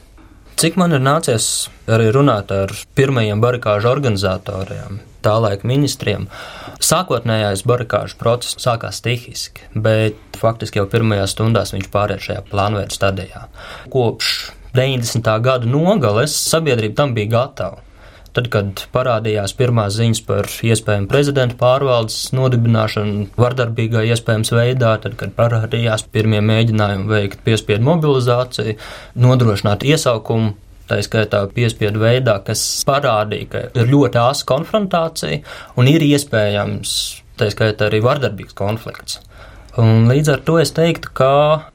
Cik 0.54 0.76
man 0.78 0.94
ir 0.94 1.02
nācies 1.02 1.66
arī 1.90 2.12
runāt 2.14 2.52
ar 2.54 2.70
pirmajiem 2.94 3.40
barikāžu 3.42 3.88
organizatoriem, 3.90 5.00
tā 5.24 5.32
laika 5.42 5.66
ministriem. 5.66 6.28
Sākotnējais 6.78 7.64
barikāžu 7.66 8.14
process 8.20 8.60
sākās 8.62 9.00
stihiski, 9.02 9.66
bet 9.74 10.38
faktiski 10.38 10.78
jau 10.78 10.86
pirmajās 10.90 11.34
stundās 11.34 11.74
viņš 11.74 11.88
pāriet 11.90 12.22
šajā 12.28 12.44
plānveida 12.52 12.94
stadijā. 12.94 13.48
Kopš 13.90 14.30
90. 14.78 15.34
gada 15.42 15.70
nogales 15.70 16.38
sabiedrība 16.38 17.00
tam 17.02 17.18
bija 17.18 17.32
gatava. 17.34 17.82
Tad, 18.34 18.48
kad 18.50 18.80
parādījās 18.90 19.52
pirmās 19.54 19.94
ziņas 19.94 20.20
par 20.26 20.48
iespējamu 20.66 21.06
prezidenta 21.06 21.54
pārvaldes 21.60 22.32
nodibināšanu 22.34 23.28
vardarbīgā 23.38 24.02
iespējams 24.10 24.50
veidā, 24.50 24.96
tad, 25.04 25.14
kad 25.20 25.36
parādījās 25.36 26.02
pirmie 26.10 26.40
mēģinājumi 26.42 27.06
veikt 27.12 27.44
piespiedu 27.46 27.86
mobilizāciju, 27.86 28.74
nodrošināt 29.22 29.86
iesaukumu 29.86 30.56
tā 30.90 30.98
skaitā 31.04 31.44
piespiedu 31.54 32.02
veidā, 32.02 32.40
kas 32.44 32.62
parādīja, 32.88 33.50
ka 33.52 33.62
ir 33.78 33.92
ļoti 33.92 34.20
asa 34.20 34.48
konfrontācija 34.50 35.40
un 35.78 35.88
ir 35.90 36.02
iespējams, 36.04 36.96
tā 37.38 37.48
skaitā 37.54 37.88
arī 37.88 38.02
vardarbīgs 38.04 38.56
konflikts. 38.58 39.20
Un 39.80 40.08
līdz 40.10 40.34
ar 40.34 40.42
to 40.46 40.58
es 40.62 40.74
teiktu, 40.74 41.10
ka 41.18 41.32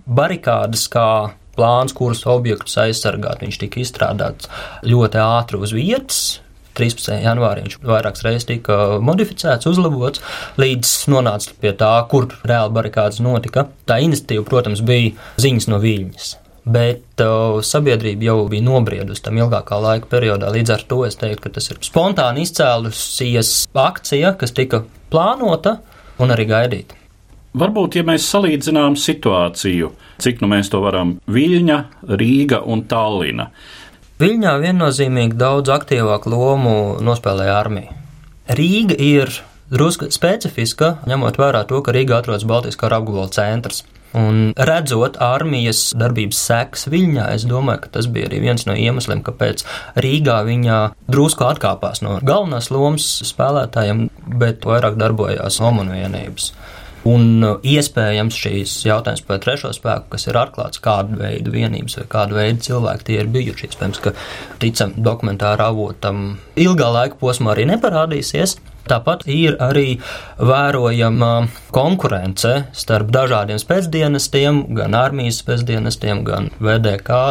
barikādas 0.07 0.85
kā 0.91 1.07
plāns, 1.55 1.95
kurus 1.95 2.23
objektus 2.29 2.77
aizsargāt, 2.79 3.41
viņš 3.43 3.63
tika 3.63 3.81
izstrādāts 3.81 4.51
ļoti 4.87 5.19
ātri 5.23 5.59
uz 5.59 5.75
vietas, 5.75 6.21
13. 6.77 7.15
janvārī 7.23 7.63
viņš 7.65 7.79
vairākas 7.85 8.25
reizes 8.25 8.47
tika 8.49 8.99
modificēts, 9.03 9.69
uzlabots, 9.69 10.21
līdz 10.61 10.91
nonāca 11.13 11.55
pie 11.61 11.73
tā, 11.79 11.93
kur 12.11 12.29
reāli 12.43 12.75
barikādas 12.75 13.23
notika. 13.23 13.67
Tā 13.89 13.99
iniciatīva, 14.05 14.45
protams, 14.47 14.83
bija 14.85 15.15
ziņas 15.41 15.69
no 15.71 15.81
Viļņas. 15.83 16.29
Bet 16.69 17.23
uh, 17.23 17.59
sabiedrība 17.65 18.27
jau 18.27 18.38
bija 18.51 18.65
nobriedusi 18.67 19.23
tam 19.25 19.39
ilgākā 19.39 19.79
laika 19.81 20.09
periodā. 20.11 20.51
Līdz 20.53 20.75
ar 20.75 20.85
to 20.91 21.01
es 21.07 21.17
teiktu, 21.17 21.47
ka 21.47 21.55
tas 21.55 21.71
ir 21.71 21.81
spontāni 21.85 22.45
izcēlusies 22.45 23.53
akcija, 23.73 24.35
kas 24.38 24.53
tika 24.53 24.83
plānota 25.09 25.79
un 26.21 26.35
arī 26.35 26.45
gaidīta. 26.49 26.99
Varbūt, 27.57 27.95
ja 27.97 28.05
mēs 28.05 28.27
salīdzinām 28.29 28.93
situāciju, 28.99 29.89
cik 30.21 30.43
nu 30.43 30.51
mēs 30.51 30.69
to 30.69 30.83
varam 30.83 31.15
Viļņa, 31.33 31.77
Rīga 32.19 32.59
un 32.69 32.83
Tallina. 32.91 33.47
Viļņā 34.19 34.57
viennozīmīgi 34.59 35.38
daudz 35.39 35.71
aktīvāku 35.71 36.33
lomu 36.33 36.71
nospēlēja 37.07 37.53
armija. 37.55 37.93
Rīga 38.51 38.97
ir 38.99 39.29
drusku 39.71 40.09
specifiska, 40.11 40.97
ņemot 41.07 41.38
vērā 41.39 41.61
to, 41.69 41.79
ka 41.79 41.93
Rīga 41.95 42.17
atrodas 42.17 42.43
Baltijas 42.49 42.75
kara 42.81 42.97
apgabala 42.99 43.31
centrs. 43.31 43.85
Un 44.19 44.51
redzot 44.57 45.15
armijas 45.23 45.93
darbības 45.95 46.41
sekas 46.49 46.89
Viļņā, 46.91 47.29
es 47.38 47.45
domāju, 47.47 47.85
ka 47.85 47.93
tas 47.95 48.09
bija 48.11 48.27
arī 48.27 48.41
viens 48.43 48.67
no 48.67 48.75
iemesliem, 48.75 49.21
kāpēc 49.23 49.63
Rīgā 50.03 50.41
viņa 50.49 50.81
drusku 51.07 51.47
atkāpās 51.47 52.03
no 52.03 52.17
galvenās 52.19 52.67
lomas 52.75 53.07
spēlētājiem, 53.29 54.09
bet 54.41 54.67
vairāk 54.67 54.99
darbojās 54.99 55.61
Omanu 55.63 55.95
vienības. 55.95 56.51
Un 57.09 57.43
uh, 57.45 57.57
iespējams 57.65 58.37
šīs 58.43 58.75
jautājums 58.87 59.23
par 59.27 59.41
trešo 59.43 59.71
spēku, 59.75 60.09
kas 60.13 60.27
ir 60.29 60.39
atklāts, 60.39 60.81
kādu 60.83 61.19
veidu 61.21 61.53
vienības 61.53 61.99
vai 62.01 62.07
kādu 62.11 62.39
veidu 62.39 62.65
cilvēki 62.69 63.07
tie 63.09 63.21
ir 63.23 63.31
bijuši. 63.33 63.69
Iespējams, 63.69 64.01
ka 64.03 64.15
ticam 64.61 64.93
dokumentāra 64.97 65.69
avotam 65.73 66.37
ilgā 66.59 66.91
laika 66.93 67.19
posmā 67.21 67.55
arī 67.55 67.69
neparādīsies. 67.71 68.59
Tāpat 68.89 69.27
ir 69.29 69.53
arī 69.61 69.99
vērojama 70.41 71.31
konkurence 71.75 72.53
starp 72.73 73.11
dažādiem 73.13 73.59
spēcdienestiem, 73.61 74.63
gan 74.79 74.97
armijas 74.97 75.43
spēcdienestiem, 75.43 76.23
gan 76.25 76.49
VDK. 76.57 77.21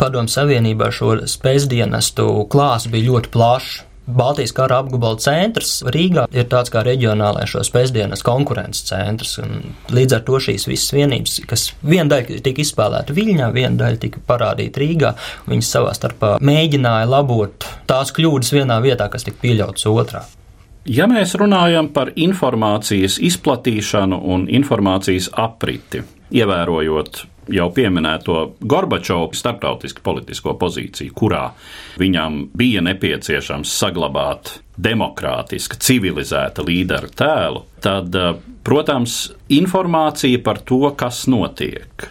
Padomu 0.00 0.32
Savienībā 0.32 0.90
šo 0.94 1.20
spēcdienestu 1.30 2.28
klāsts 2.50 2.90
bija 2.90 3.12
ļoti 3.12 3.34
plašs. 3.34 3.82
Baltijas 4.06 4.52
kara 4.52 4.82
apgabala 4.82 5.16
centrs 5.22 5.78
Rīgā 5.94 6.26
ir 6.36 6.44
tāds 6.52 6.72
kā 6.72 6.82
reģionālais 6.84 7.48
šo 7.54 7.62
spēcdienas 7.64 8.24
konkurences 8.26 8.84
centrs. 8.90 9.38
Līdz 9.94 10.18
ar 10.18 10.24
to 10.26 10.40
šīs 10.44 10.68
visas 10.68 10.92
vienības, 10.92 11.38
kas 11.48 11.70
viena 11.80 12.10
daļa 12.12 12.42
tika 12.44 12.64
izspēlēta 12.64 13.16
Viļņā, 13.16 13.48
viena 13.56 13.80
daļa 13.80 14.00
tika 14.04 14.22
parādīta 14.28 14.82
Rīgā, 14.82 15.14
viņas 15.48 15.74
savā 15.76 15.96
starpā 15.96 16.36
mēģināja 16.44 17.08
labot 17.08 17.68
tās 17.88 18.12
kļūdas 18.12 18.52
vienā 18.56 18.80
vietā, 18.84 19.08
kas 19.12 19.24
tika 19.24 19.40
pieļautas 19.46 19.88
otrā. 19.88 20.24
Ja 20.84 21.06
mēs 21.08 21.32
runājam 21.40 21.88
par 21.96 22.10
informācijas 22.12 23.16
izplatīšanu 23.24 24.18
un 24.34 24.44
informācijas 24.52 25.30
apriti, 25.32 26.02
ievērojot 26.36 27.24
jau 27.52 27.68
pieminēto 27.74 28.38
Gorbačovu 28.60 29.34
starptautisku 29.36 30.02
politisko 30.04 30.54
pozīciju, 30.60 31.14
kurā 31.16 31.44
viņam 32.00 32.44
bija 32.56 32.82
nepieciešams 32.84 33.72
saglabāt 33.80 34.58
demokrātiska, 34.80 35.78
civilizēta 35.78 36.64
līdera 36.66 37.10
tēlu, 37.14 37.64
tad, 37.84 38.14
eh, 38.14 38.34
protams, 38.64 39.32
informācija 39.48 40.42
par 40.42 40.58
to, 40.58 40.90
kas 40.96 41.26
notiek, 41.26 42.08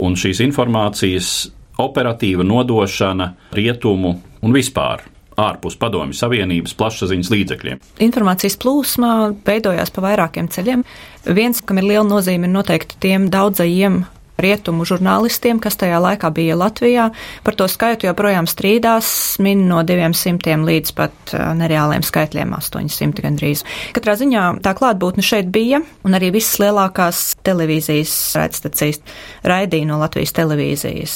un 0.00 0.14
šīs 0.14 0.40
informācijas 0.46 1.50
operatīva 1.78 2.44
nodošana 2.44 3.34
rietumu 3.52 4.20
un 4.42 4.52
vispār 4.52 5.00
ārpus 5.40 5.76
Padomju 5.80 6.16
Savienības 6.16 6.74
plašsaziņas 6.76 7.30
līdzekļiem. 7.32 7.80
Informācijas 8.04 8.58
plūsma 8.60 9.12
veidojās 9.46 9.92
pa 9.94 10.04
vairākiem 10.04 10.50
ceļiem. 10.52 10.84
Viens, 11.24 11.62
kam 11.64 11.80
ir 11.80 11.88
liela 11.88 12.06
nozīme, 12.08 12.48
ir 12.48 12.54
noteikti 12.54 12.98
tiem 13.00 13.30
daudzajiem 13.32 14.02
rietumu 14.44 14.86
žurnālistiem, 14.88 15.60
kas 15.62 15.78
tajā 15.80 16.00
laikā 16.02 16.30
bija 16.34 16.58
Latvijā. 16.58 17.10
Par 17.46 17.56
to 17.58 17.68
skaitu 17.70 18.08
joprojām 18.08 18.48
strīdās, 18.50 19.38
min 19.42 19.66
no 19.70 19.82
200 19.86 20.58
līdz 20.66 20.94
pat 20.96 21.34
nereāliem 21.58 22.04
skaitļiem 22.06 22.54
800 22.58 23.24
gandrīz. 23.26 23.64
Katrā 23.96 24.16
ziņā 24.20 24.46
tā 24.64 24.74
klātbūtne 24.78 25.24
šeit 25.24 25.50
bija, 25.52 25.82
un 26.06 26.18
arī 26.18 26.32
visas 26.34 26.60
lielākās 26.62 27.24
televīzijas 27.46 28.14
raidstacijas 28.38 29.00
raidīja 29.46 29.88
no 29.88 30.00
Latvijas 30.00 30.34
televīzijas, 30.36 31.14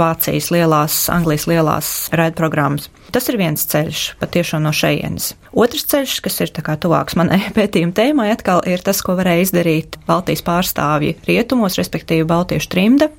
Vācijas 0.00 0.50
lielās, 0.54 1.02
Anglijas 1.12 1.46
lielās 1.50 1.92
raidprogrammas. 2.16 2.90
Tas 3.10 3.26
ir 3.26 3.40
viens 3.40 3.64
ceļš, 3.66 4.02
patiešām 4.20 4.62
no 4.62 4.72
šejienes. 4.74 5.32
Otrs 5.50 5.86
ceļš, 5.90 6.18
kas 6.22 6.36
ir 6.44 6.52
tuvāks 6.54 7.16
manai 7.18 7.40
pētījuma 7.56 7.96
tēmai, 7.96 8.30
atkal 8.34 8.62
ir 8.70 8.82
tas, 8.86 9.02
ko 9.02 9.16
varēja 9.18 9.48
izdarīt 9.48 9.98
Baltijas 10.06 10.44
pārstāvji 10.46 11.16
rietumos, 11.26 11.78
respektīvi 11.80 12.28
Baltiešu 12.30 12.70
trimda. 12.70 13.10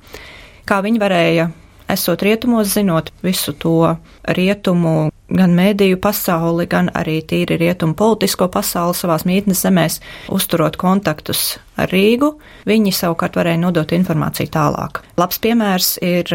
Kā 0.68 0.78
viņi 0.84 1.02
varēja, 1.02 1.50
esot 1.92 2.22
rietumos, 2.24 2.72
zinot 2.74 3.12
visu 3.24 3.52
to 3.52 3.94
rietumu, 4.36 5.10
gan 5.32 5.54
mēdīju 5.56 5.98
pasauli, 6.02 6.66
gan 6.68 6.90
arī 6.98 7.20
tīri 7.28 7.56
rietumu 7.60 7.96
politisko 7.98 8.48
pasauli 8.52 8.96
savās 8.98 9.24
mītnes 9.28 9.62
zemēs, 9.64 10.00
uzturot 10.32 10.76
kontaktus 10.80 11.56
ar 11.80 11.92
Rīgu, 11.92 12.34
viņi 12.68 12.92
savukārt 12.96 13.38
varēja 13.40 13.62
nodot 13.62 13.96
informāciju 13.96 14.52
tālāk. 14.52 15.02
Labs 15.20 15.40
piemērs 15.42 15.96
ir 16.04 16.28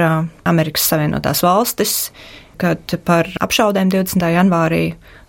Amerikas 0.48 0.90
Savienotās 0.90 1.44
valstis 1.46 1.98
kad 2.58 2.96
par 3.06 3.30
apšaudēm 3.44 3.92
20. 3.94 4.24
janvārī 4.34 4.82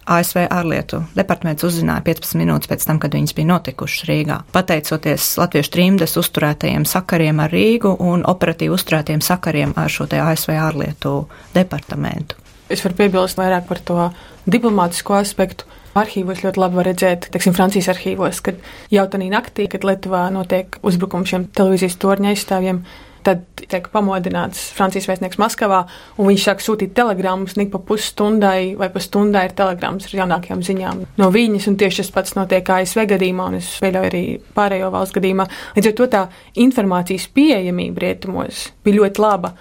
ASV 0.08 0.46
ārlietu 0.48 1.02
departaments 1.16 1.66
uzzināja 1.68 2.02
15 2.06 2.40
minūtes 2.40 2.70
pēc 2.70 2.86
tam, 2.88 3.00
kad 3.02 3.14
viņas 3.16 3.36
bija 3.36 3.50
notikušas 3.52 4.08
Rīgā. 4.08 4.40
Pateicoties 4.54 5.30
latviešu 5.40 5.74
trimdes 5.74 6.16
uzturētajiem 6.20 6.86
sakariem 6.88 7.42
ar 7.44 7.52
Rīgu 7.52 7.94
un 8.00 8.24
operatīvi 8.28 8.74
uzturētajiem 8.74 9.24
sakariem 9.24 9.74
ar 9.76 9.92
šo 9.92 10.08
te 10.10 10.20
ASV 10.22 10.54
ārlietu 10.56 11.14
departamentu. 11.54 12.40
Es 12.68 12.84
varu 12.84 12.98
piebilst 12.98 13.38
vairāk 13.40 13.68
par 13.68 13.80
to 13.80 14.08
diplomātisko 14.48 15.16
aspektu. 15.20 15.68
Arhīvos 15.98 16.44
ļoti 16.44 16.60
labi 16.60 16.78
var 16.78 16.86
redzēt, 16.86 17.26
teiksim, 17.32 17.54
Francijas 17.56 17.88
arhīvos, 17.90 18.42
kad 18.44 18.58
jau 18.92 19.06
tādā 19.10 19.28
naktī, 19.32 19.66
kad 19.72 19.86
Lietuvā 19.88 20.28
notiek 20.30 20.76
uzbrukums 20.86 21.32
šiem 21.32 21.48
televīzijas 21.56 21.96
torņa 21.98 22.34
aizstāvjiem, 22.34 22.82
Tad 23.26 23.44
tiek 23.68 23.88
pamodināts 23.92 24.68
Francijas 24.76 25.08
vēstnieks 25.10 25.40
Maskavā, 25.40 25.82
un 26.18 26.30
viņš 26.30 26.44
sāk 26.48 26.62
sūtīt 26.64 26.94
telegrammas, 26.96 27.56
nik 27.58 27.72
pa 27.72 27.80
pusstundai 27.84 28.74
vai 28.78 28.88
pa 28.94 29.02
stundai 29.02 29.46
ir 29.48 29.56
telegrammas 29.58 30.08
ar 30.08 30.16
jaunākajām 30.22 30.62
ziņām 30.64 31.02
no 31.20 31.30
viņas, 31.34 31.68
un 31.70 31.78
tieši 31.80 32.02
tas 32.02 32.12
pats 32.14 32.36
notiek 32.38 32.70
ASV 32.78 33.04
gadījumā, 33.14 33.48
un 33.50 33.58
es 33.60 33.72
pieļauju 33.82 34.10
arī 34.10 34.22
pārējo 34.56 34.92
valstu 34.94 35.18
gadījumā. 35.20 35.48
Līdz 35.76 35.90
ar 35.90 35.96
to 35.98 36.10
tā 36.14 36.22
informācijas 36.64 37.28
pieejamība 37.34 38.06
rietumos 38.06 38.68
bija 38.86 39.02
ļoti 39.02 39.24
laba, 39.24 39.54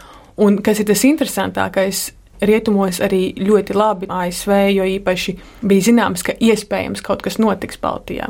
un 0.44 0.62
kas 0.64 0.84
ir 0.84 0.90
tas 0.92 1.04
interesantākais, 1.08 2.04
rietumos 2.46 3.02
arī 3.02 3.32
ļoti 3.42 3.78
labi 3.78 4.10
ASV, 4.14 4.54
jo 4.76 4.86
īpaši 4.98 5.38
bija 5.66 5.88
zināms, 5.90 6.24
ka 6.26 6.38
iespējams 6.38 7.02
kaut 7.06 7.26
kas 7.26 7.40
notiks 7.42 7.82
Baltijā. 7.82 8.30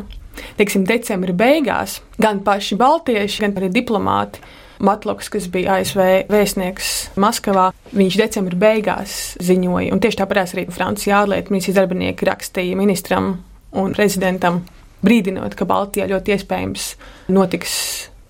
Teiksim, 0.58 0.86
decembra 0.88 1.34
beigās 1.34 2.00
gan 2.22 2.44
paši 2.46 2.78
baltieši, 2.78 3.44
gan 3.44 3.58
arī 3.58 3.72
diplomāti 3.74 4.42
Matloks, 4.84 5.30
kas 5.34 5.48
bija 5.52 5.78
ASV 5.80 6.02
vēstnieks 6.30 6.92
Maskavā, 7.20 7.70
viņš 7.98 8.18
decembra 8.20 8.60
beigās 8.62 9.14
ziņoja, 9.44 9.94
un 9.94 10.02
tieši 10.04 10.22
tāpat 10.22 10.54
arī 10.54 10.66
Francijas 10.74 11.24
ārlietu 11.24 11.54
ministrijas 11.54 11.80
darbinieki 11.80 12.28
rakstīja 12.30 12.78
ministram 12.78 13.32
un 13.78 13.96
prezidentam, 13.98 14.62
brīdinot, 15.06 15.56
ka 15.58 15.68
Baltijā 15.70 16.08
ļoti 16.10 16.36
iespējams 16.38 16.90
notiks 17.34 17.74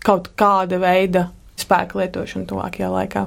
kaut 0.04 0.32
kāda 0.40 0.80
veida 0.82 1.28
spēka 1.60 2.00
lietošana 2.00 2.48
tuvākajā 2.48 2.92
laikā. 2.94 3.26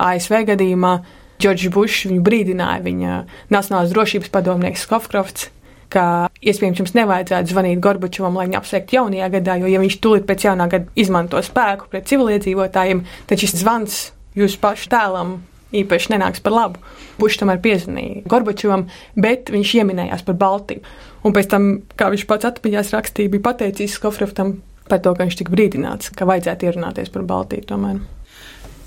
ASV 0.00 0.44
gadījumā 0.52 0.94
Džordžs 1.40 1.72
Bušs 1.72 2.06
viņu 2.10 2.22
brīdināja, 2.24 2.82
viņa 2.84 3.22
Nacionālās 3.52 3.94
drošības 3.94 4.32
padomnieks 4.32 4.84
Skofkrofts 4.84 5.48
ka 5.90 6.04
iespējams 6.40 6.80
jums 6.82 6.94
nevajadzētu 6.96 7.52
zvanīt 7.52 7.82
Gorbačovam, 7.82 8.38
lai 8.38 8.46
viņu 8.48 8.58
apsveiktu 8.60 8.96
jaunajā 8.98 9.28
gadā, 9.36 9.58
jo, 9.60 9.68
ja 9.70 9.82
viņš 9.82 9.98
tūlīt 10.04 10.26
pēc 10.28 10.46
jaunā 10.46 10.68
gada 10.70 10.90
izmanto 10.98 11.40
spēku 11.44 11.90
pret 11.90 12.08
civiliedzīvotājiem, 12.10 13.04
tad 13.30 13.42
šis 13.42 13.56
zvans 13.60 14.00
jūsu 14.38 14.60
pašu 14.62 14.90
tēlam 14.92 15.38
īpaši 15.76 16.14
nenāks 16.14 16.42
par 16.42 16.54
labu. 16.54 16.82
Bušs 17.20 17.40
tomēr 17.42 17.60
piezvanīja 17.62 18.24
Gorbačovam, 18.30 18.86
bet 19.18 19.52
viņš 19.54 19.74
ieminējās 19.82 20.24
par 20.26 20.38
Baltiju. 20.40 20.82
Un 21.26 21.36
pēc 21.36 21.50
tam, 21.52 21.70
kā 22.00 22.08
viņš 22.12 22.26
pats 22.30 22.48
atmiņās 22.48 22.94
rakstīja, 22.96 23.32
bija 23.34 23.46
pateicis 23.50 23.94
Skofreftam 23.98 24.56
par 24.90 25.02
to, 25.04 25.12
ka 25.14 25.26
viņš 25.26 25.38
tika 25.38 25.54
brīdināts, 25.54 26.10
ka 26.16 26.26
vajadzētu 26.26 26.70
ierunāties 26.70 27.12
par 27.14 27.26
Baltiju 27.28 27.68
tomēr. 27.70 28.00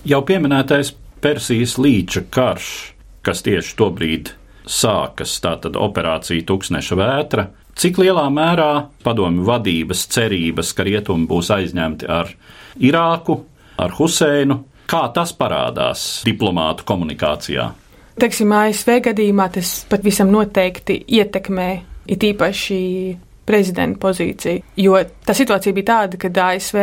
Jau 0.10 0.20
pieminētais 0.28 0.92
Persijas 1.24 1.78
līča 1.80 2.26
karš, 2.34 2.72
kas 3.24 3.46
tieši 3.46 3.78
to 3.80 3.88
brīdi 3.96 4.34
sākas 4.66 5.36
tātad 5.44 5.78
operācija 5.80 6.46
Tuksneša 6.48 6.98
vētra. 7.00 7.48
Cik 7.74 7.98
lielā 8.04 8.26
mērā 8.30 8.70
padomju 9.04 9.46
vadības 9.48 10.06
cerības, 10.14 10.74
ka 10.78 10.86
rietumi 10.86 11.28
būs 11.30 11.50
aizņemti 11.56 12.10
ar 12.10 12.30
Irāku, 12.84 13.40
ar 13.82 13.96
Huseinu, 13.98 14.60
kā 14.90 15.08
tas 15.16 15.34
parādās 15.38 16.22
diplomātu 16.28 16.86
komunikācijā? 16.90 17.72
Teiksim, 18.22 18.54
ASV 18.54 19.00
gadījumā 19.10 19.50
tas 19.56 19.80
pat 19.90 20.04
visam 20.06 20.30
noteikti 20.30 21.00
ietekmē 21.18 21.70
it 22.14 22.24
īpaši 22.24 22.80
prezidenta 23.44 24.00
pozīciju. 24.00 24.62
Jo 24.80 25.02
tā 25.26 25.34
situācija 25.36 25.76
bija 25.76 25.90
tāda, 25.90 26.20
ka 26.22 26.30
ASV 26.46 26.80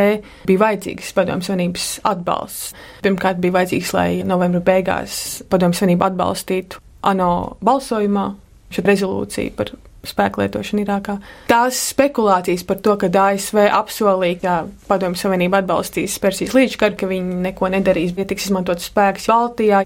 bija 0.50 0.64
vajadzīgs 0.66 1.14
Padomju 1.16 1.46
Savienības 1.46 1.88
atbalsts. 2.10 2.74
Pirmkārt, 3.06 3.40
bija 3.40 3.60
vajadzīgs, 3.60 3.94
lai 3.96 4.08
novembra 4.26 4.60
beigās 4.72 5.40
Padomju 5.48 5.78
Savienība 5.78 6.10
atbalstītu 6.10 6.82
ANO 7.06 7.30
balsojumā 7.64 8.26
šo 8.70 8.84
rezolūciju 8.86 9.54
par 9.56 9.72
spēku 10.06 10.40
lietošanu 10.40 10.84
Irākā. 10.84 11.18
Tās 11.50 11.78
spekulācijas 11.90 12.64
par 12.68 12.80
to, 12.84 12.96
ka 13.00 13.10
ASV 13.10 13.66
apsolīja, 13.76 14.38
ka 14.40 14.54
Padomju 14.88 15.20
Savienība 15.20 15.60
atbalstīs 15.60 16.16
Persijas 16.22 16.56
līčkaru, 16.56 16.96
ka 16.96 17.08
viņi 17.10 17.40
neko 17.44 17.68
nedarīs, 17.74 18.14
ja 18.16 18.26
tiks 18.28 18.48
izmantot 18.48 18.80
spēks 18.80 19.28
Baltijā. 19.30 19.84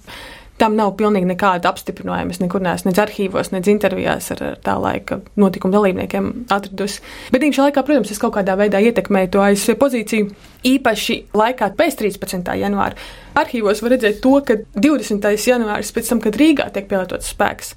Tam 0.58 0.76
nav 0.78 0.92
pilnīgi 0.98 1.26
nekāda 1.26 1.72
apstiprinājuma. 1.72 2.30
Es 2.30 2.38
nekur 2.38 2.62
neesmu 2.62 2.92
nec 2.92 3.00
arhīvos, 3.02 3.50
nec 3.50 3.66
intervijās 3.70 4.30
ar 4.36 4.42
tā 4.62 4.76
laika 4.78 5.18
notikumu 5.40 5.74
dalībniekiem 5.74 6.28
atradusi. 6.54 7.02
Bet 7.34 7.42
šajā 7.42 7.68
laikā, 7.68 7.82
protams, 7.82 8.12
es 8.14 8.22
kaut 8.22 8.36
kādā 8.36 8.54
veidā 8.60 8.78
ietekmēju 8.86 9.32
to 9.34 9.42
ASV 9.42 9.74
pozīciju. 9.80 10.30
Īpaši 10.64 11.18
laikā 11.34 11.72
pēc 11.74 11.98
13. 12.04 12.54
janvāra 12.60 12.94
arhīvos 13.34 13.82
var 13.82 13.96
redzēt 13.96 14.22
to, 14.22 14.36
ka 14.46 14.60
20. 14.78 15.26
janvāris 15.50 15.90
pēc 15.94 16.12
tam, 16.12 16.22
kad 16.22 16.38
Rīgā 16.38 16.70
tiek 16.72 16.86
pielietots 16.90 17.34
spēks, 17.34 17.74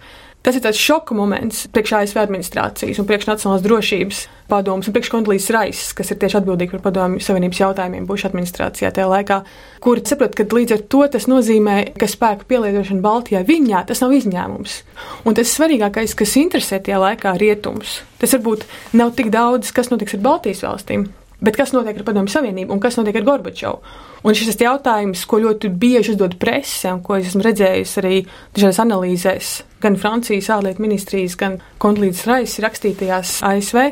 Tas 0.47 0.55
ir 0.55 0.63
tāds 0.63 0.79
šoka 0.79 1.11
moments 1.11 1.65
priekš 1.75 1.91
ASV 1.97 2.21
administrācijas 2.21 3.01
un 3.01 3.07
priekš 3.09 3.25
Nacionālās 3.27 3.65
drošības 3.65 4.21
padomus 4.47 4.87
un 4.87 4.95
priekš 4.95 5.09
Kondlīs 5.11 5.49
Raisas, 5.51 5.89
kas 5.91 6.13
ir 6.13 6.21
tieši 6.21 6.37
atbildīgi 6.39 6.71
par 6.77 6.85
padomju 6.85 7.19
savienības 7.25 7.59
jautājumiem 7.59 8.05
Buša 8.07 8.29
administrācijā 8.29 8.93
tajā 8.95 9.09
laikā, 9.11 9.41
kur 9.83 9.99
saprot, 10.07 10.39
ka 10.39 10.47
līdz 10.47 10.77
ar 10.77 10.85
to 10.87 11.03
tas 11.17 11.27
nozīmē, 11.27 11.75
ka 11.99 12.07
spēku 12.07 12.47
pielietošana 12.47 13.03
Baltijā 13.03 13.43
viņā 13.43 13.83
tas 13.91 13.99
nav 14.05 14.15
izņēmums. 14.21 14.79
Un 15.27 15.35
tas 15.35 15.51
svarīgākais, 15.51 16.15
kas 16.15 16.39
interesē 16.39 16.79
tajā 16.79 17.03
laikā 17.03 17.35
rietums, 17.43 17.99
tas 18.23 18.39
varbūt 18.39 18.63
nav 18.95 19.17
tik 19.19 19.35
daudz, 19.35 19.75
kas 19.75 19.91
notiks 19.91 20.15
ar 20.15 20.23
Baltijas 20.31 20.63
valstīm, 20.63 21.09
bet 21.41 21.57
kas 21.57 21.73
notiek 21.75 21.97
ar 21.99 22.05
padomju 22.07 22.33
savienību 22.33 22.73
un 22.73 22.81
kas 22.81 22.97
notiek 22.97 23.17
ar 23.19 23.25
Gorbačovu. 23.27 23.95
Un 24.25 24.35
šis 24.37 24.57
jautājums, 24.59 25.23
ko 25.29 25.39
ļoti 25.43 25.69
bieži 25.69 26.15
uzdod 26.15 26.37
presse, 26.41 26.89
un 26.89 27.03
ko 27.05 27.17
es 27.19 27.29
esmu 27.29 27.45
redzējis 27.45 27.97
arī 28.01 28.21
dažādās 28.55 28.81
analīzēs, 28.83 29.51
gan 29.83 29.97
Francijas 30.01 30.49
ārlietu 30.55 30.83
ministrijas, 30.83 31.37
gan 31.39 31.59
Kontlīdas 31.81 32.25
Raisas 32.29 32.63
rakstītajās 32.65 33.37
ASV, 33.45 33.83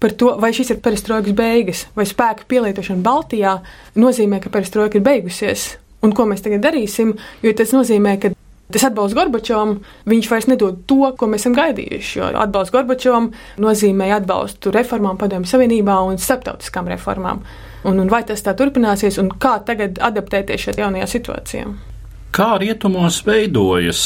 par 0.00 0.16
to, 0.16 0.34
vai 0.40 0.52
šis 0.56 0.74
ir 0.74 0.82
perestroikas 0.84 1.36
beigas, 1.36 1.86
vai 1.96 2.06
spēku 2.08 2.48
pielietošana 2.48 3.04
Baltijā 3.04 3.58
nozīmē, 4.00 4.40
ka 4.40 4.52
perestroika 4.52 5.00
ir 5.00 5.04
beigusies, 5.04 5.74
un 6.04 6.14
ko 6.16 6.28
mēs 6.28 6.44
tagad 6.44 6.64
darīsim, 6.64 7.16
jo 7.44 7.56
tas 7.56 7.74
nozīmē, 7.76 8.16
ka 8.20 8.32
Tas 8.70 8.84
atbalsts 8.86 9.16
Gorbačovam, 9.18 9.78
viņš 10.10 10.28
vairs 10.30 10.48
nedod 10.50 10.82
to, 10.88 11.00
ko 11.18 11.28
mēs 11.30 11.44
esam 11.44 11.56
gaidījuši. 11.58 12.18
Jo 12.20 12.30
atbalsts 12.44 12.74
Gorbačovam 12.74 13.30
nozīmē 13.62 14.10
atbalstu 14.16 14.72
reformām 14.74 15.18
Padomju 15.20 15.50
Savienībā 15.50 15.96
un 16.06 16.20
starptautiskām 16.20 16.90
reformām. 16.92 17.42
Un, 17.84 18.00
un 18.02 18.10
vai 18.12 18.22
tas 18.28 18.42
tā 18.44 18.54
turpināsies, 18.56 19.16
un 19.22 19.30
kā 19.40 19.56
tagad 19.66 19.98
adaptēties 20.04 20.66
šajā 20.66 20.84
jaunajā 20.84 21.08
situācijā? 21.14 21.70
Kā 22.36 22.50
rietumos 22.62 23.22
veidojas 23.26 24.02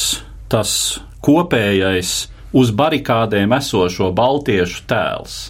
tas 0.52 1.00
kopējais 1.24 2.14
uz 2.54 2.70
barikādēm 2.76 3.52
esošo 3.58 4.12
baltiešu 4.16 4.86
tēls? 4.88 5.40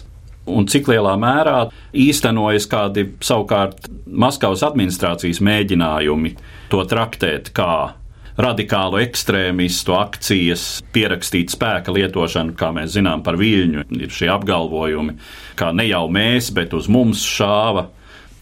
Un 0.45 0.67
cik 0.69 0.89
lielā 0.91 1.15
mērā 1.17 1.59
īstenojas 1.97 2.67
kādi 2.69 3.07
savukārt 3.25 3.87
Maskavas 4.05 4.61
administrācijas 4.67 5.41
mēģinājumi 5.41 6.35
to 6.69 6.83
traktēt 6.89 7.49
kā 7.55 7.95
radikālu 8.41 8.99
ekstrēmistu 9.03 9.95
akcijas, 9.95 10.65
pierakstīt 10.95 11.53
spēka 11.55 11.93
lietošanu, 11.95 12.55
kā 12.57 12.71
mēs 12.75 12.95
zinām 12.97 13.23
par 13.25 13.39
viļņu, 13.39 13.85
ir 13.95 14.11
šie 14.11 14.29
apgalvojumi, 14.33 15.15
kā 15.59 15.71
ne 15.75 15.87
jau 15.87 16.05
mēs, 16.11 16.51
bet 16.55 16.75
uz 16.75 16.89
mums 16.91 17.23
šāva. 17.25 17.89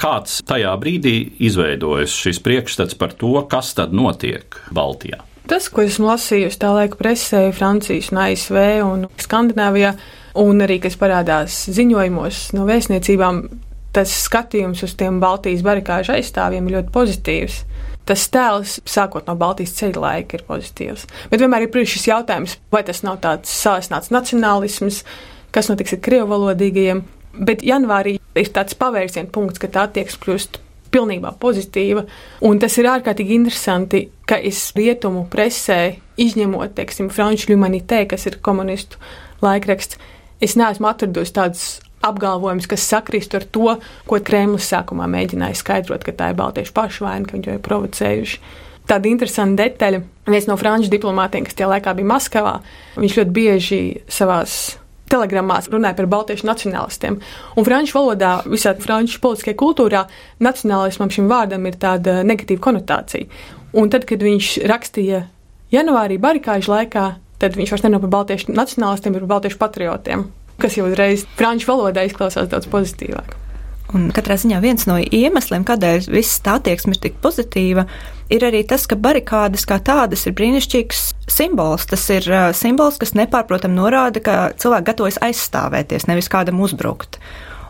Kāds 0.02 0.42
tajā 0.50 0.74
brīdī 0.82 1.16
izveidojas 1.46 2.16
šis 2.18 2.42
priekšstats 2.44 2.98
par 3.00 3.14
to, 3.16 3.38
kas 3.50 3.72
tad 3.78 3.94
notiek 3.96 4.58
Baltijā? 4.74 5.22
Tas, 5.48 5.68
ko 5.72 5.84
esmu 5.84 6.08
lasījusi 6.08 6.60
tā 6.60 6.72
laika 6.74 6.98
presē, 7.00 7.46
Francijas, 7.56 8.10
un 8.12 8.22
ASV 8.24 8.60
un 8.84 9.06
Skandināvijā, 9.20 9.94
un 10.40 10.64
arī 10.66 10.80
kas 10.84 10.98
parādās 11.00 11.66
ziņojumos 11.76 12.46
no 12.58 12.66
vēstniecībām, 12.68 13.44
tas 13.94 14.12
skatījums 14.26 14.82
uz 14.88 14.96
tiem 14.98 15.20
Baltijas 15.22 15.62
barikāžu 15.64 16.16
aizstāvjiem 16.16 16.68
ir 16.68 16.80
ļoti 16.80 16.94
pozitīvs 16.96 17.60
tas 18.10 18.26
tēls, 18.32 18.80
sākot 18.90 19.28
no 19.28 19.36
Baltijas 19.40 19.76
ceļa 19.78 20.04
laika, 20.04 20.38
ir 20.38 20.46
pozitīvs. 20.48 21.06
Bet 21.32 21.44
vienmēr 21.44 21.68
ir 21.68 21.88
šis 21.88 22.10
jautājums, 22.10 22.58
vai 22.74 22.84
tas 22.88 23.04
nav 23.06 23.22
tāds 23.24 23.54
sāsnāts 23.64 24.12
nacionālisms, 24.14 25.04
kas 25.54 25.70
notiks 25.72 25.96
ar 25.96 26.04
krievu 26.04 26.30
valodīgajiem. 26.34 27.04
Bet 27.34 27.64
janvārī 27.66 28.20
ir 28.20 28.54
tāds 28.54 28.78
pavērsienu 28.78 29.32
punkts, 29.34 29.62
ka 29.62 29.72
tā 29.72 29.88
attieksme 29.88 30.22
kļūst 30.26 30.60
pilnībā 30.94 31.34
pozitīva. 31.42 32.06
Un 32.46 32.60
tas 32.62 32.76
ir 32.78 32.90
ārkārtīgi 32.92 33.38
interesanti, 33.40 34.06
ka 34.30 34.38
es 34.38 34.68
rietumu 34.78 35.26
presē, 35.32 35.96
izņemot, 36.22 36.76
teiksim, 36.78 37.10
Franču 37.14 37.54
Humanitē, 37.54 38.04
kas 38.10 38.28
ir 38.30 38.38
komunistu 38.46 39.02
laikraksts, 39.44 39.98
es 40.44 40.58
neesmu 40.60 40.92
atradusi 40.92 41.34
tādus 41.34 41.66
apgalvojums, 42.04 42.68
kas 42.70 42.86
sakrist 42.90 43.34
ar 43.38 43.48
to, 43.56 43.78
ko 44.10 44.20
Kremlis 44.26 44.68
sākumā 44.72 45.08
mēģināja 45.12 45.60
skaidrot, 45.60 46.04
ka 46.06 46.16
tā 46.18 46.32
ir 46.32 46.38
Baltiešu 46.40 46.76
pašvaina, 46.76 47.28
ka 47.28 47.38
viņi 47.38 47.48
to 47.48 47.56
ir 47.56 47.64
provocējuši. 47.64 48.40
Tāda 48.90 49.08
interesanta 49.08 49.64
detaļa. 49.64 50.04
Viens 50.28 50.48
no 50.50 50.58
franču 50.60 50.92
diplomātiem, 50.92 51.46
kas 51.48 51.56
tajā 51.56 51.70
laikā 51.72 51.94
bija 51.96 52.10
Maskavā, 52.10 52.58
viņš 53.00 53.20
ļoti 53.20 53.36
bieži 53.36 53.82
savās 54.12 54.76
telegramās 55.14 55.70
runāja 55.72 55.96
par 55.98 56.10
baltiešu 56.12 56.48
nacionālistiem. 56.50 57.20
Un 57.56 57.68
franču 57.68 57.96
valodā, 58.00 58.36
visā 58.50 58.74
franču 58.84 59.22
politiskajā 59.24 59.60
kultūrā, 59.60 60.06
nacionālismam 60.44 61.12
šim 61.14 61.32
vārdam 61.32 61.68
ir 61.70 61.80
tāda 61.80 62.22
negatīva 62.28 62.64
konotācija. 62.68 63.30
Un 63.80 63.92
tad, 63.94 64.08
kad 64.10 64.24
viņš 64.26 64.54
rakstīja 64.70 65.26
janvārī 65.74 66.20
barikāžu 66.22 66.74
laikā, 66.74 67.10
tad 67.42 67.60
viņš 67.60 67.74
vairs 67.74 67.86
nerunā 67.86 68.04
par 68.04 68.16
baltiešu 68.20 68.56
nacionālistiem, 68.56 69.16
bet 69.16 69.26
par 69.26 69.36
baltiešu 69.38 69.62
patriotiem 69.62 70.28
kas 70.64 70.80
jau 70.80 70.88
uzreiz 70.90 71.28
franču 71.38 71.70
valodā 71.74 72.08
izklausās 72.08 72.50
daudz 72.52 72.70
pozitīvāk. 72.72 73.40
Un 73.94 74.08
katrā 74.16 74.40
ziņā 74.42 74.58
viens 74.64 74.88
no 74.90 74.96
iemesliem, 74.98 75.66
kādēļ 75.68 76.08
viss 76.16 76.40
tā 76.42 76.56
attieksme 76.58 76.96
ir 76.96 77.02
tik 77.04 77.20
pozitīva, 77.22 77.84
ir 78.34 78.46
arī 78.48 78.64
tas, 78.66 78.88
ka 78.90 78.98
barikādas 78.98 79.68
kā 79.70 79.78
tādas 79.86 80.26
ir 80.26 80.34
brīnišķīgs 80.40 81.04
simbols. 81.30 81.86
Tas 81.92 82.08
ir 82.16 82.26
uh, 82.32 82.48
simbols, 82.58 82.98
kas 83.02 83.14
nepārprotam 83.20 83.76
norāda, 83.78 84.24
ka 84.24 84.38
cilvēki 84.58 84.90
gatavojas 84.90 85.22
aizstāvēties, 85.28 86.08
nevis 86.10 86.32
kādam 86.32 86.64
uzbrukt. 86.66 87.20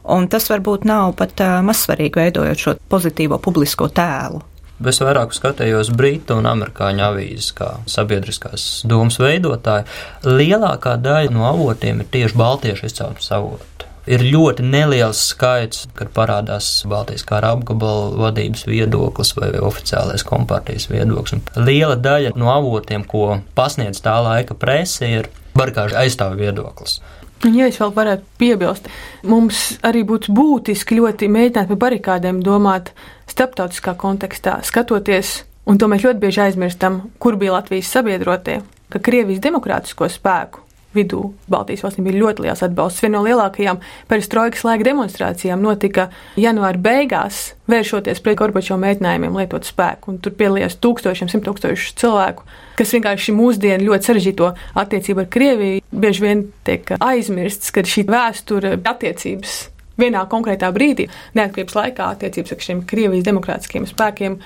Un 0.03 0.29
tas 0.31 0.47
varbūt 0.51 0.87
nav 0.87 1.17
pat 1.19 1.43
uh, 1.43 1.59
mazsvarīgi 1.65 2.21
veidojot 2.21 2.65
šo 2.65 2.77
pozitīvo 2.91 3.41
publisko 3.43 3.91
tēlu. 3.91 4.43
Es 4.81 4.99
vairāk 4.99 5.35
skatījos 5.35 5.91
britu 5.93 6.39
un 6.39 6.47
amerikāņu 6.49 7.03
avīzes 7.05 7.51
kā 7.55 7.69
sabiedriskās 7.89 8.81
domas 8.89 9.19
veidotāji. 9.21 9.85
Lielākā 10.25 10.97
daļa 10.99 11.31
no 11.31 11.45
avotiem 11.47 12.01
ir 12.01 12.09
tieši 12.11 12.39
baltiešu 12.39 12.89
izcelsmes 12.89 13.29
avoti. 13.37 13.69
Ir 14.03 14.25
ļoti 14.27 14.65
neliels 14.67 15.21
skaits, 15.29 15.85
kad 15.95 16.09
parādās 16.11 16.81
Baltijas 16.91 17.23
kara 17.23 17.53
apgabala 17.55 18.09
vadības 18.25 18.65
viedoklis 18.67 19.31
vai 19.37 19.53
oficiālais 19.63 20.25
kompartijas 20.27 20.89
viedoklis. 20.91 21.37
Un 21.37 21.69
liela 21.69 21.95
daļa 21.95 22.33
no 22.35 22.51
avotiem, 22.51 23.05
ko 23.07 23.39
pasniedz 23.55 24.03
tā 24.03 24.17
laika 24.25 24.57
prese, 24.59 25.07
ir 25.07 25.31
barikāžu 25.55 25.95
aizstāvju 26.01 26.41
viedoklis. 26.41 26.99
Un, 27.43 27.55
ja 27.59 27.67
es 27.67 27.79
vēl 27.81 27.91
varētu 27.95 28.37
piebilst, 28.39 28.87
mums 29.27 29.63
arī 29.83 30.05
būtu 30.07 30.31
būtiski 30.35 30.99
ļoti 31.01 31.27
mēģināt 31.27 31.71
par 31.73 31.81
barikādēm 31.87 32.39
domāt 32.45 32.93
starptautiskā 33.27 33.97
kontekstā, 33.99 34.61
skatoties, 34.63 35.41
un 35.67 35.79
to 35.79 35.89
mēs 35.91 36.05
ļoti 36.07 36.23
bieži 36.23 36.45
aizmirstam, 36.47 37.01
kur 37.19 37.35
bija 37.39 37.57
Latvijas 37.57 37.91
sabiedrotie, 37.91 38.61
ka 38.93 39.03
Krievijas 39.03 39.43
demokrātisko 39.43 40.07
spēku 40.11 40.63
vidū 40.95 41.33
Baltijas 41.51 41.83
valstīm 41.85 42.07
bija 42.07 42.21
ļoti 42.21 42.45
liels 42.45 42.63
atbalsts. 42.65 43.03
Viena 43.03 43.17
no 43.17 43.23
lielākajām 43.25 43.81
perestroikas 44.09 44.63
laika 44.67 44.87
demonstrācijām 44.87 45.63
notika 45.63 46.07
janvāra 46.39 46.79
beigās, 46.81 47.41
vēršoties 47.71 48.21
pret 48.23 48.39
Gorbačova 48.39 48.79
mēģinājumiem 48.83 49.37
lietot 49.41 49.67
spēku. 49.67 50.13
Un 50.13 50.21
tur 50.23 50.35
piedalījās 50.39 50.77
tūkstošiem, 50.83 51.31
simt 51.31 51.47
tūkstoši 51.47 51.93
cilvēku, 52.01 52.47
kas 52.79 52.95
vienkārši 52.95 53.35
mūsdienu 53.37 53.89
ļoti 53.89 54.09
sarežģīto 54.09 54.53
attiecību 54.83 55.25
ar 55.25 55.29
Krieviju 55.33 55.83
bieži 55.93 56.25
vien 56.25 56.47
tiek 56.67 56.95
aizmirsts, 56.99 57.73
ka 57.73 57.85
šī 57.87 58.05
vēsture 58.09 58.77
attiecības 58.79 59.57
vienā 59.99 60.23
konkrētā 60.29 60.71
brīdī, 60.73 61.07
neatkarības 61.37 61.77
laikā, 61.77 62.13
attiecības 62.15 62.55
ar 62.55 62.63
šiem 62.67 62.85
Krievijas 62.89 63.27
demokrātiskiem 63.27 63.85
spēkiem 63.89 64.39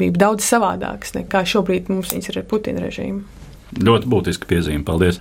bija 0.00 0.16
daudz 0.24 0.46
savādākas 0.46 1.16
nekā 1.18 1.44
šobrīd 1.48 1.90
mums 1.92 2.14
ir 2.16 2.40
ar 2.40 2.48
Putina 2.48 2.84
režīmu. 2.84 3.24
Ļoti 3.80 4.10
būtiski 4.10 4.50
piezīme. 4.50 4.86
Paldies! 4.86 5.20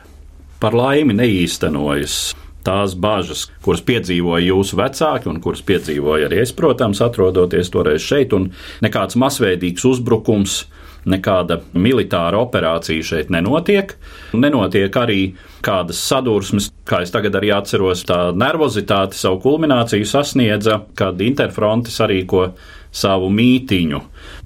Par 0.59 0.75
laimi 0.75 1.15
neīstenojas 1.17 2.19
tās 2.65 2.95
bažas, 2.99 3.45
kuras 3.63 3.81
piedzīvoja 3.87 4.49
jūsu 4.49 4.79
vecāki 4.79 5.29
un 5.31 5.39
kuras 5.43 5.63
piedzīvoja 5.65 6.27
arī 6.29 6.43
es, 6.43 6.53
protams, 6.55 7.01
atrodoties 7.03 7.71
toreiz 7.73 8.03
šeit, 8.03 8.35
un 8.35 8.51
nekāds 8.83 9.19
masveidīgs 9.19 9.87
uzbrukums. 9.89 10.65
Nekāda 11.09 11.61
militāra 11.79 12.41
operācija 12.43 13.05
šeit 13.07 13.29
nenotiek. 13.31 13.93
Nenotiek 14.35 14.97
arī 14.99 15.21
kādas 15.63 16.01
sadursmes, 16.03 16.67
kā 16.85 16.99
es 17.05 17.13
tagad 17.15 17.37
arī 17.39 17.53
atceros, 17.55 18.03
tā 18.05 18.17
nervozitāte 18.35 19.15
savu 19.17 19.39
kulmināciju 19.45 20.05
sasniedza, 20.05 20.81
kad 20.99 21.23
Interfronte 21.23 21.93
sarīko 21.95 22.49
savu 22.91 23.31
mītiņu. 23.31 24.01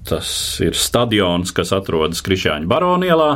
Tas 0.07 0.29
ir 0.63 0.77
stadions, 0.77 1.51
kas 1.57 1.73
atrodas 1.73 2.21
Krišāņa 2.23 2.69
baronielā, 2.69 3.31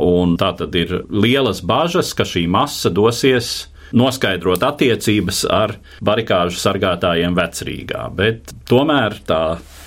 Un 0.00 0.36
tā 0.40 0.52
tad 0.58 0.74
ir 0.78 1.02
lielas 1.10 1.60
bažas, 1.66 2.14
ka 2.16 2.24
šī 2.28 2.46
masa 2.50 2.92
dosies 2.94 3.70
noskaidrot 3.96 4.62
attiecības 4.62 5.44
ar 5.50 5.74
barikāžu 6.04 6.60
sargātājiem 6.62 7.34
vecrīgā. 7.36 8.06
Bet 8.14 8.54
tomēr 8.70 9.18
tā 9.26 9.42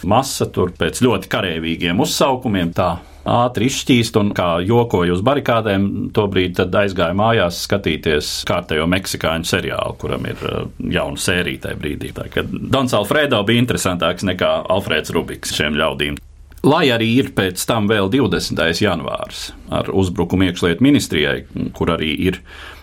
masa 0.09 0.49
tur 0.51 0.73
pēc 0.77 1.01
ļoti 1.03 1.31
karavīgiem 1.31 2.03
uzsaukumiem 2.03 2.73
tā 2.75 2.91
ātri 3.23 3.69
izšķīst 3.71 4.17
un 4.19 4.33
kā 4.35 4.47
jokoja 4.67 5.15
uz 5.15 5.21
barikādēm, 5.23 5.85
tobrīd 6.15 6.59
aizgāja 6.59 7.15
mājās 7.15 7.61
skatīties 7.67 8.33
kārtējo 8.49 8.87
meksikāņu 8.91 9.47
seriālu, 9.47 9.95
kuram 10.01 10.27
ir 10.27 10.43
uh, 10.49 10.65
jauna 10.91 11.19
sērija 11.19 11.69
tajā 11.69 11.79
brīdī. 11.79 12.11
Dons 12.51 12.95
Alfredo 12.97 13.39
bija 13.47 13.63
interesantāks 13.63 14.27
nekā 14.27 14.51
Alfrēds 14.75 15.15
Rubiks 15.15 15.55
šiem 15.55 15.79
ļaudīm. 15.79 16.19
Lai 16.63 16.85
arī 16.95 17.09
ir 17.19 17.33
pēc 17.35 17.59
tam 17.67 17.89
vēl 17.91 18.07
20. 18.07 18.61
janvārs 18.79 19.49
ar 19.67 19.89
uzbrukumu 19.91 20.45
iekšlietu 20.47 20.85
ministrijai, 20.85 21.41
kur 21.75 21.91
arī 21.91 22.13
ir 22.29 22.37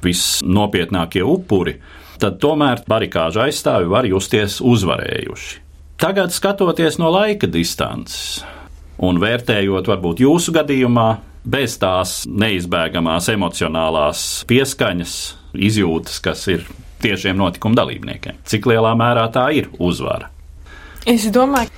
visnopietnākie 0.05 1.23
upuri, 1.25 1.79
tad 2.21 2.37
tomēr 2.43 2.83
barikāžu 2.85 3.41
aizstāvi 3.47 3.89
var 3.89 4.05
justies 4.05 4.59
uzvarējuši. 4.61 5.63
Tagad, 6.01 6.29
skatoties 6.37 7.01
no 7.01 7.09
laika 7.13 7.49
distances 7.49 8.43
un 9.01 9.17
vērtējot 9.21 9.89
varbūt 9.89 10.21
jūsu 10.27 10.53
gadījumā, 10.61 11.09
bez 11.49 11.79
tās 11.81 12.27
neizbēgamās 12.29 13.33
emocionālās 13.33 14.25
pieskaņas, 14.49 15.15
izjūtas, 15.57 16.21
kas 16.21 16.45
ir 16.53 16.69
tiešiem 17.01 17.41
notikumu 17.41 17.81
dalībniekiem, 17.81 18.45
cik 18.45 18.69
lielā 18.69 18.93
mērā 18.93 19.25
tā 19.33 19.49
ir 19.57 19.73
uzvara? 19.81 20.29
Es 21.09 21.25
domāju, 21.33 21.73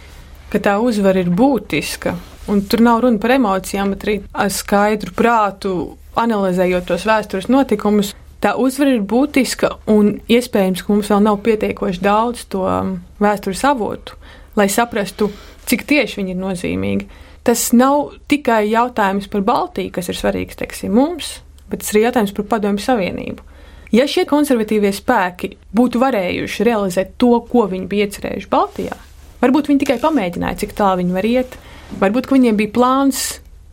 ka 0.53 0.61
tā 0.61 0.77
uzvara 0.85 1.23
ir 1.23 1.33
būtiska. 1.33 2.15
Un 2.53 2.65
tur 2.67 2.83
nav 2.83 3.01
runa 3.05 3.21
par 3.23 3.37
emocijām, 3.37 3.95
bet 3.95 4.05
arī 4.05 4.17
ar 4.35 4.51
skaidru 4.53 5.15
prātu, 5.17 5.73
analizējot 6.19 6.89
tos 6.91 7.07
vēstures 7.09 7.49
notikumus. 7.53 8.13
Tā 8.43 8.57
uzvara 8.59 8.97
ir 8.97 9.05
būtiska, 9.07 9.71
un 9.93 10.17
iespējams, 10.27 10.83
ka 10.83 10.93
mums 10.93 11.11
vēl 11.13 11.23
nav 11.23 11.39
pietiekoši 11.47 12.03
daudz 12.03 12.43
to 12.51 12.65
um, 12.67 12.97
vēstures 13.23 13.63
avotu, 13.69 14.17
lai 14.59 14.67
saprastu, 14.67 15.31
cik 15.71 15.87
tieši 15.87 16.19
viņi 16.19 16.35
ir 16.35 16.41
nozīmīgi. 16.41 17.07
Tas 17.47 17.69
nav 17.75 18.17
tikai 18.31 18.65
jautājums 18.71 19.31
par 19.31 19.47
Baltiju, 19.47 19.95
kas 19.95 20.11
ir 20.11 20.19
svarīgs 20.19 20.59
teiksim, 20.59 20.93
mums, 20.99 21.37
bet 21.71 21.85
tas 21.85 21.95
ir 21.95 22.03
jautājums 22.03 22.35
par 22.35 22.51
Padomju 22.51 22.83
Savienību. 22.83 23.47
Ja 23.95 24.09
šie 24.09 24.25
konservatīvie 24.27 24.91
spēki 24.97 25.55
būtu 25.77 26.03
varējuši 26.03 26.67
realizēt 26.67 27.15
to, 27.21 27.37
ko 27.47 27.67
viņi 27.71 27.89
bija 27.91 28.09
iecerējuši 28.09 28.51
Baltijā, 28.51 28.99
varbūt 29.43 29.71
viņi 29.71 29.85
tikai 29.85 29.99
pamēģināja, 30.03 30.63
cik 30.63 30.75
tālu 30.79 31.03
viņi 31.03 31.17
var 31.17 31.29
iet. 31.29 31.57
Varbūt 32.01 32.31
viņiem 32.33 32.59
bija 32.59 32.73
plāns 32.73 33.25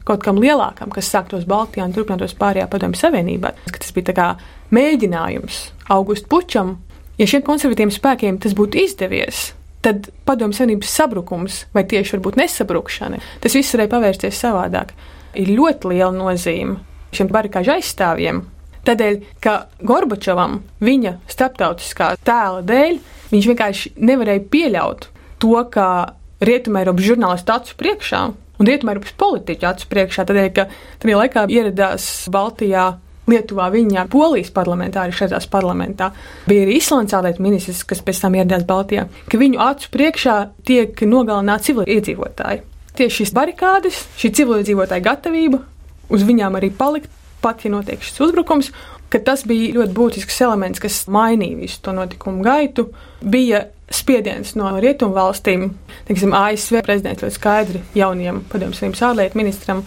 kaut 0.09 0.23
kam 0.25 0.39
lielākam, 0.41 0.89
kas 0.93 1.09
sāktos 1.11 1.45
Baltijā 1.49 1.85
un 1.85 1.93
turpinātos 1.93 2.33
pārējā 2.39 2.65
padomju 2.71 2.97
savienībā. 2.99 3.53
Tas 3.69 3.93
bija 3.95 4.15
kā 4.17 4.27
mēģinājums 4.73 5.61
Augustu 5.93 6.29
pučam. 6.31 6.77
Ja 7.19 7.27
šiem 7.29 7.43
konservatīviem 7.45 7.91
spēkiem 7.93 8.39
tas 8.41 8.55
būtu 8.57 8.79
izdevies, 8.79 9.49
tad 9.85 10.07
padomju 10.27 10.55
savienības 10.57 10.93
sabrukums, 11.01 11.63
vai 11.75 11.83
tieši 11.87 12.15
varbūt 12.15 12.39
nesabrukšana, 12.39 13.19
tas 13.43 13.57
viss 13.57 13.75
varēja 13.75 13.91
pavērsties 13.91 14.39
savādāk. 14.39 14.93
Ir 15.37 15.51
ļoti 15.53 15.91
liela 15.93 16.13
nozīme 16.15 16.79
šiem 17.15 17.29
barikāžu 17.31 17.75
aizstāvjiem. 17.75 18.41
Tādēļ, 18.87 19.17
ka 19.43 19.55
Gorbačovam 19.85 20.61
viņa 20.81 21.17
starptautiskā 21.29 22.13
tēla 22.25 22.63
dēļ 22.65 22.99
viņš 23.29 23.49
vienkārši 23.51 23.91
nevarēja 23.99 24.45
pieļaut 24.49 25.09
to, 25.41 25.55
ka 25.73 26.15
Rietumēropas 26.45 27.03
žurnālistu 27.03 27.55
acu 27.55 27.75
priekšā 27.79 28.21
un 28.59 28.67
Rietumēropas 28.67 29.15
politiķu 29.19 29.67
acu 29.69 29.87
priekšā, 29.91 30.25
tādēļ, 30.29 30.49
ka 30.55 30.67
tajā 31.01 31.21
laikā 31.23 31.45
ieradās 31.51 32.09
Baltijā 32.31 32.89
Lietuvā 33.29 33.67
viņa 33.69 34.07
polijas 34.09 34.49
parlamentāri 34.53 35.13
šajās 35.13 35.45
parlamentā. 35.51 36.09
Bija 36.49 36.65
arī 36.65 36.79
Islandes 36.79 37.13
ārlietu 37.13 37.43
ministrs, 37.45 37.83
kas 37.85 38.01
pēc 38.05 38.23
tam 38.23 38.37
ieradās 38.39 38.65
Baltijā, 38.69 39.05
ka 39.29 39.41
viņu 39.41 39.61
acu 39.61 39.91
priekšā 39.93 40.37
tiek 40.65 41.03
nogalināti 41.05 41.69
civiliedzīvotāji. 41.69 42.63
Tieši 42.97 43.21
šīs 43.21 43.35
barikādes, 43.37 43.99
šī 44.19 44.33
civiliedzīvotāja 44.39 45.05
gatavība 45.05 45.61
uz 46.09 46.25
viņām 46.25 46.57
arī 46.57 46.71
palikt, 46.73 47.11
pat 47.43 47.61
ja 47.63 47.71
notiek 47.71 48.01
šis 48.03 48.17
uzbrukums, 48.25 48.71
ka 49.13 49.21
tas 49.25 49.45
bija 49.47 49.75
ļoti 49.77 49.95
būtisks 49.95 50.41
elements, 50.45 50.81
kas 50.81 51.03
mainīja 51.11 51.61
visu 51.61 51.83
to 51.85 51.93
notikumu 51.95 52.43
gaitu. 52.45 52.89
Bija 53.21 53.67
spiediens 53.93 54.53
no 54.59 54.71
rietumu 54.81 55.15
valstīm, 55.17 55.69
teiksim, 56.07 56.35
ASV 56.35 56.83
prezidents 56.85 57.23
ļoti 57.25 57.37
skaidri 57.37 57.81
jaunajam 57.97 58.43
padomju 58.51 58.77
savienības 58.77 59.03
ārlietu 59.09 59.39
ministram 59.39 59.83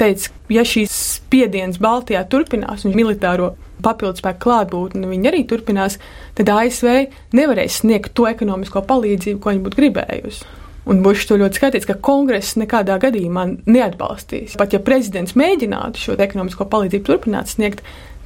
teica, 0.00 0.32
ja 0.52 0.64
šīs 0.66 0.96
spiediens 1.16 1.80
Baltijā 1.82 2.24
turpinās 2.30 2.84
un 2.86 2.96
militāro 2.96 3.54
papildus 3.84 4.22
spēku 4.22 4.46
klātbūtni 4.46 5.08
viņi 5.08 5.30
arī 5.30 5.42
turpinās, 5.48 5.98
tad 6.36 6.50
ASV 6.52 6.92
nevarēs 7.36 7.82
sniegt 7.82 8.14
to 8.16 8.28
ekonomisko 8.28 8.82
palīdzību, 8.88 9.40
ko 9.40 9.52
viņi 9.52 9.66
būtu 9.66 9.80
gribējusi. 9.82 10.46
Un 10.86 11.00
Bušs 11.02 11.26
to 11.26 11.34
ļoti 11.40 11.58
skatīts, 11.58 11.86
ka 11.88 11.96
kongress 11.98 12.54
nekādā 12.60 12.94
gadījumā 13.02 13.48
neatbalstīs. 13.66 14.54
Pat 14.58 14.74
ja 14.76 14.78
prezidents 14.86 15.34
mēģinātu 15.38 15.98
šo 15.98 16.14
ekonomisko 16.22 16.68
palīdzību 16.70 17.08
turpināt 17.08 17.50
sniegt, 17.50 17.82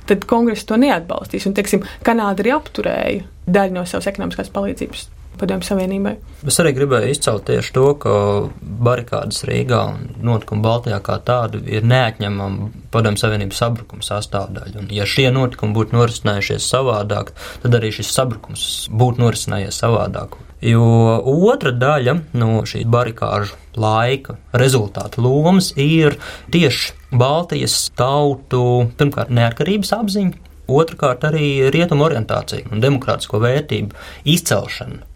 tad 0.09 0.27
kongress 0.31 0.67
to 0.69 0.79
neatbalstīs. 0.81 1.47
Un, 1.49 1.57
teiksim, 1.57 1.87
Kanāda 2.07 2.45
arī 2.45 2.55
apturēja 2.57 3.25
daļu 3.51 3.77
no 3.77 3.87
savas 3.89 4.09
ekonomiskās 4.11 4.53
palīdzības 4.55 5.09
Padomju 5.41 5.65
Savienībai. 5.65 6.13
Es 6.51 6.59
arī 6.61 6.75
gribēju 6.77 7.13
izcelt 7.15 7.47
tieši 7.49 7.73
to, 7.77 7.87
ka 8.03 8.13
barikādas 8.61 9.45
Rīgā 9.49 9.81
un 9.93 10.03
notikumi 10.27 10.65
Baltijā 10.65 10.99
kā 11.05 11.17
tādi 11.25 11.63
ir 11.79 11.87
neatņemama 11.89 12.69
Padomju 12.93 13.23
Savienības 13.23 13.63
sabrukuma 13.63 14.05
sastāvdaļa. 14.05 14.83
Un, 14.83 14.93
ja 14.95 15.09
šie 15.09 15.31
notikumi 15.33 15.77
būtu 15.77 15.97
norisinājušies 15.97 16.69
savādāk, 16.75 17.33
tad 17.65 17.81
arī 17.81 17.93
šis 17.97 18.13
sabrukums 18.13 18.69
būtu 18.93 19.25
norisinājies 19.25 19.81
savādāk. 19.81 20.37
Jo 20.61 20.85
otra 21.25 21.73
daļa 21.73 22.17
no 22.37 22.61
šī 22.69 22.85
barikāžu 22.85 23.57
laika 23.81 24.37
rezultātu 24.53 25.25
lomas 25.25 25.73
ir 25.81 26.19
tieši 26.53 26.97
Baltijas 27.17 27.87
tautu, 27.97 28.91
pirmkārt, 29.01 29.33
neatkarības 29.35 29.95
apziņa, 29.97 30.37
otrkārt 30.71 31.25
arī 31.27 31.71
rietumu 31.73 32.05
orientācija 32.07 32.69
un 32.71 32.85
demokrātisko 32.85 33.41
vērtību 33.43 33.97
izcelšana 34.37 35.09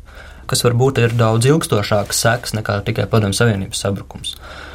kas 0.50 0.64
varbūt 0.64 1.00
ir 1.02 1.14
daudz 1.16 1.48
ilgstošāks 1.48 2.20
seks 2.24 2.54
nekā 2.59 2.80
tikai 2.87 3.07
Padomju 3.11 3.37
Savienības 3.38 3.80
sabrukums. 3.85 4.35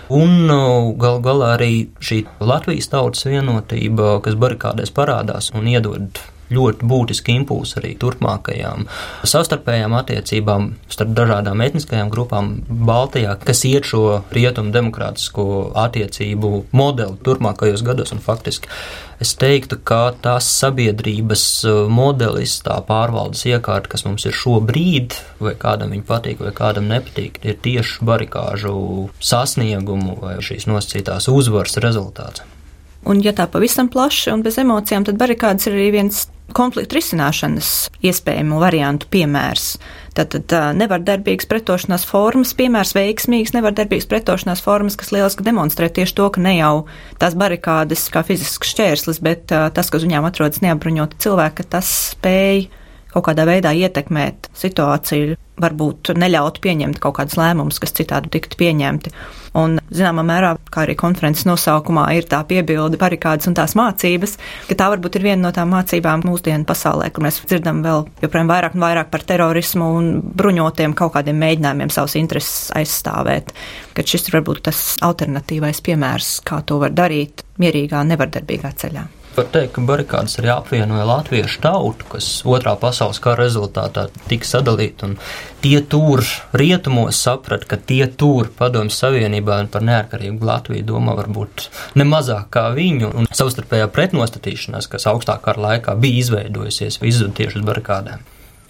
Un 0.09 0.47
nu, 0.49 0.61
gal 0.97 1.19
galā 1.21 1.53
arī 1.59 1.73
šī 2.01 2.23
Latvijas 2.41 2.89
tautas 2.89 3.27
vienotība, 3.29 4.15
kas 4.25 4.37
barikādēs 4.39 4.93
parādās 4.95 5.51
un 5.53 5.69
iedod 5.69 6.21
ļoti 6.53 6.87
būtiski 6.89 7.35
impulsi 7.39 7.77
arī 7.81 7.93
turpmākajām 7.99 8.87
savstarpējām 9.27 9.95
attiecībām 9.99 10.69
starp 10.89 11.13
dažādām 11.17 11.61
etniskajām 11.65 12.11
grupām 12.13 12.55
Baltijā, 12.69 13.35
kas 13.43 13.65
iet 13.69 13.89
šo 13.89 14.21
rietumu 14.35 14.73
demokrātisko 14.75 15.45
attiecību 15.79 16.53
modeli 16.71 17.19
turpmākajos 17.25 17.85
gados 17.85 18.15
un 18.15 18.23
faktiski. 18.23 18.71
Es 19.19 19.33
teiktu, 19.35 19.75
ka 19.83 20.13
tās 20.23 20.47
sabiedrības 20.61 21.41
uh, 21.67 21.79
modelis, 21.91 22.53
tā 22.63 22.77
pārvaldes 22.87 23.43
iekārta, 23.49 23.91
kas 23.91 24.05
mums 24.07 24.23
ir 24.29 24.35
šobrīd, 24.35 25.17
vai 25.43 25.57
kādam 25.59 25.91
viņa 25.91 26.07
patīk, 26.07 26.43
vai 26.45 26.53
kādam 26.55 26.87
nepatīk, 26.87 27.41
ir 27.43 27.59
tieši 27.59 28.07
barikāžu 28.07 28.77
sasniegumu 29.19 30.15
vai 30.21 30.37
šīs 30.45 30.69
nosacītās 30.71 31.27
uzvaras 31.33 31.75
rezultāts. 31.83 32.47
Un, 33.07 33.21
ja 33.23 33.31
tā 33.35 33.45
pavisam 33.47 33.87
plaši 33.91 34.33
un 34.33 34.43
bez 34.43 34.59
emocijām, 34.59 35.05
tad 35.07 35.19
barikādas 35.21 35.69
ir 35.69 35.77
arī 35.77 35.87
viens 35.95 36.25
konfliktu 36.55 36.97
risināšanas 36.97 37.69
iespējamu 38.05 38.59
variantu 38.61 39.07
piemērs. 39.13 39.77
Tātad 40.17 40.51
nevardarbīgas 40.75 41.47
pretošanās 41.49 42.05
formas, 42.09 42.55
piemērs 42.57 42.95
veiksmīgs 42.97 43.53
nevardarbīgas 43.55 44.09
pretošanās 44.09 44.63
formas, 44.65 44.97
kas 44.99 45.13
lieliski 45.15 45.45
demonstrē 45.45 45.91
tieši 45.93 46.17
to, 46.17 46.27
ka 46.33 46.43
ne 46.43 46.55
jau 46.57 46.73
tās 47.21 47.37
barikādes 47.39 48.07
kā 48.13 48.25
fizisks 48.27 48.73
šķērslis, 48.73 49.21
bet 49.23 49.45
tas, 49.47 49.89
ka 49.89 50.01
uz 50.01 50.07
viņām 50.07 50.27
atrodas 50.27 50.63
neapbruņoti 50.65 51.21
cilvēki, 51.23 51.67
tas 51.71 51.91
spēj 52.15 52.65
kaut 53.13 53.25
kādā 53.29 53.45
veidā 53.49 53.73
ietekmēt 53.73 54.51
situāciju, 54.57 55.37
varbūt 55.61 56.13
neļaut 56.17 56.59
pieņemt 56.63 56.99
kaut 57.03 57.17
kādus 57.21 57.39
lēmumus, 57.39 57.79
kas 57.81 57.95
citādi 57.97 58.31
tiktu 58.35 58.59
pieņemti. 58.59 59.13
Un, 59.57 59.79
zināmā 59.89 60.23
mērā, 60.25 60.53
kā 60.69 60.83
arī 60.85 60.95
konferences 60.99 61.47
nosaukumā 61.49 62.05
ir 62.17 62.27
tā 62.29 62.41
piebilde 62.45 62.99
barikādas 63.01 63.49
un 63.49 63.57
tās 63.57 63.73
mācības, 63.79 64.35
ka 64.69 64.77
tā 64.77 64.89
varbūt 64.93 65.17
ir 65.17 65.25
viena 65.25 65.47
no 65.47 65.53
tām 65.55 65.73
mācībām 65.73 66.25
mūsdienu 66.27 66.67
pasaulē, 66.69 67.09
kur 67.13 67.25
mēs 67.25 67.41
dzirdam 67.49 67.81
vēl 67.85 68.05
joprojām 68.21 68.51
vairāk 68.51 68.77
un 68.77 68.85
vairāk 68.85 69.11
par 69.13 69.25
terorismu 69.25 69.91
un 69.99 70.09
bruņotiem 70.21 70.93
kaut 70.97 71.15
kādiem 71.17 71.41
mēģinājumiem 71.41 71.93
savus 71.93 72.17
intereses 72.21 72.69
aizstāvēt, 72.77 73.53
ka 73.97 74.05
šis 74.05 74.29
ir 74.29 74.39
varbūt 74.39 74.67
tas 74.69 74.83
alternatīvais 75.05 75.81
piemērs, 75.85 76.35
kā 76.45 76.61
to 76.65 76.81
var 76.83 76.93
darīt 76.93 77.45
mierīgā, 77.61 78.05
nevardarbīgā 78.11 78.75
ceļā. 78.83 79.09
Var 79.35 79.45
teikt, 79.53 79.75
ka 79.75 79.81
barikādas 79.85 80.39
arī 80.41 80.49
apvienoja 80.51 81.05
latviešu 81.05 81.61
tautu, 81.63 82.07
kas 82.11 82.27
otrā 82.49 82.73
pasaules 82.79 83.21
kara 83.23 83.43
rezultātā 83.43 84.07
tika 84.27 84.47
sadalīta. 84.47 85.11
Tie 85.61 85.77
tur 85.91 86.23
rietumos 86.57 87.19
saprata, 87.19 87.67
ka 87.69 87.77
tie 87.77 88.07
tur 88.07 88.49
padomju 88.57 88.95
savienībā 88.95 89.61
par 89.71 89.85
neatkarīgu 89.85 90.49
Latviju 90.49 90.87
domā 90.87 91.15
varbūt 91.19 91.69
ne 91.99 92.07
mazāk 92.09 92.49
kā 92.55 92.69
viņu. 92.75 93.13
Un 93.21 93.29
savstarpējā 93.29 93.91
pretnostatīšanās, 93.93 94.89
kas 94.91 95.07
augstākā 95.11 95.45
kara 95.45 95.65
laikā 95.67 95.95
bija 95.99 96.23
izveidojusies, 96.25 97.01
izzuda 97.05 97.37
tieši 97.41 97.61
uz 97.61 97.69
barikādēm. 97.69 98.25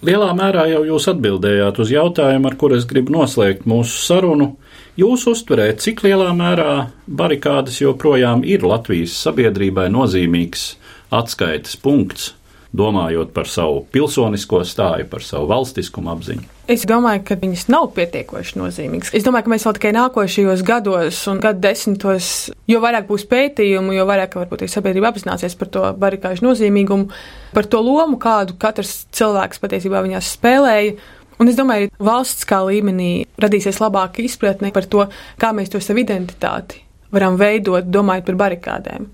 Lielā 0.06 0.30
mērā 0.32 0.62
jau 0.70 0.80
jūs 0.88 1.10
atbildējāt 1.12 1.78
uz 1.82 1.90
jautājumu, 1.92 2.48
ar 2.48 2.54
kuru 2.60 2.78
es 2.80 2.86
gribu 2.88 3.12
noslēgt 3.18 3.66
mūsu 3.68 3.98
sarunu. 4.00 4.54
Jūs 4.98 5.28
uztverēt, 5.30 5.78
cik 5.84 6.02
lielā 6.02 6.32
mērā 6.34 6.90
barikādas 7.06 7.78
joprojām 7.78 8.42
ir 8.42 8.66
Latvijas 8.66 9.14
sabiedrībai 9.22 9.86
nozīmīgs 9.92 10.72
atskaites 11.14 11.76
punkts, 11.78 12.32
domājot 12.74 13.30
par 13.34 13.48
savu 13.50 13.84
pilsonisko 13.94 14.62
stāju, 14.66 15.06
par 15.10 15.22
savu 15.26 15.48
valstiskumu 15.50 16.10
apziņu? 16.12 16.48
Es 16.70 16.84
domāju, 16.86 17.24
ka 17.26 17.34
viņas 17.38 17.64
nav 17.70 17.88
pietiekoši 17.96 18.58
nozīmīgas. 18.60 19.10
Es 19.16 19.24
domāju, 19.26 19.46
ka 19.46 19.52
mēs 19.54 19.66
vēl 19.66 19.76
tikai 19.78 19.90
nākošajos 19.96 20.62
gados 20.66 21.22
un 21.30 21.40
gadu 21.42 21.62
desmitos, 21.64 22.50
jo 22.70 22.82
vairāk 22.82 23.08
būs 23.08 23.26
pētījumu, 23.30 23.94
jo 23.96 24.06
vairāk 24.10 24.36
varbūt 24.38 24.66
sabiedrība 24.70 25.10
apzināsies 25.10 25.58
par 25.58 25.70
to 25.74 25.86
barikāžu 25.98 26.46
nozīmīgumu, 26.46 27.10
par 27.56 27.66
to 27.70 27.82
lomu, 27.82 28.20
kādu 28.22 28.54
katrs 28.58 29.04
cilvēks 29.18 29.62
patiesībā 29.62 30.04
viņās 30.06 30.34
spēlēja 30.36 30.94
Un 31.40 31.48
es 31.48 31.56
domāju, 31.56 31.88
ka 31.94 32.04
valsts 32.04 32.44
kā 32.48 32.60
līmenī 32.68 33.24
radīsies 33.40 33.80
labāka 33.80 34.20
izpratne 34.22 34.72
par 34.76 34.86
to, 34.92 35.06
kā 35.40 35.54
mēs 35.56 35.72
to 35.72 35.80
savu 35.80 36.02
identitāti 36.04 36.84
varam 37.14 37.36
veidot, 37.40 37.86
domājot 37.90 38.28
par 38.28 38.38
barikādēm. 38.44 39.08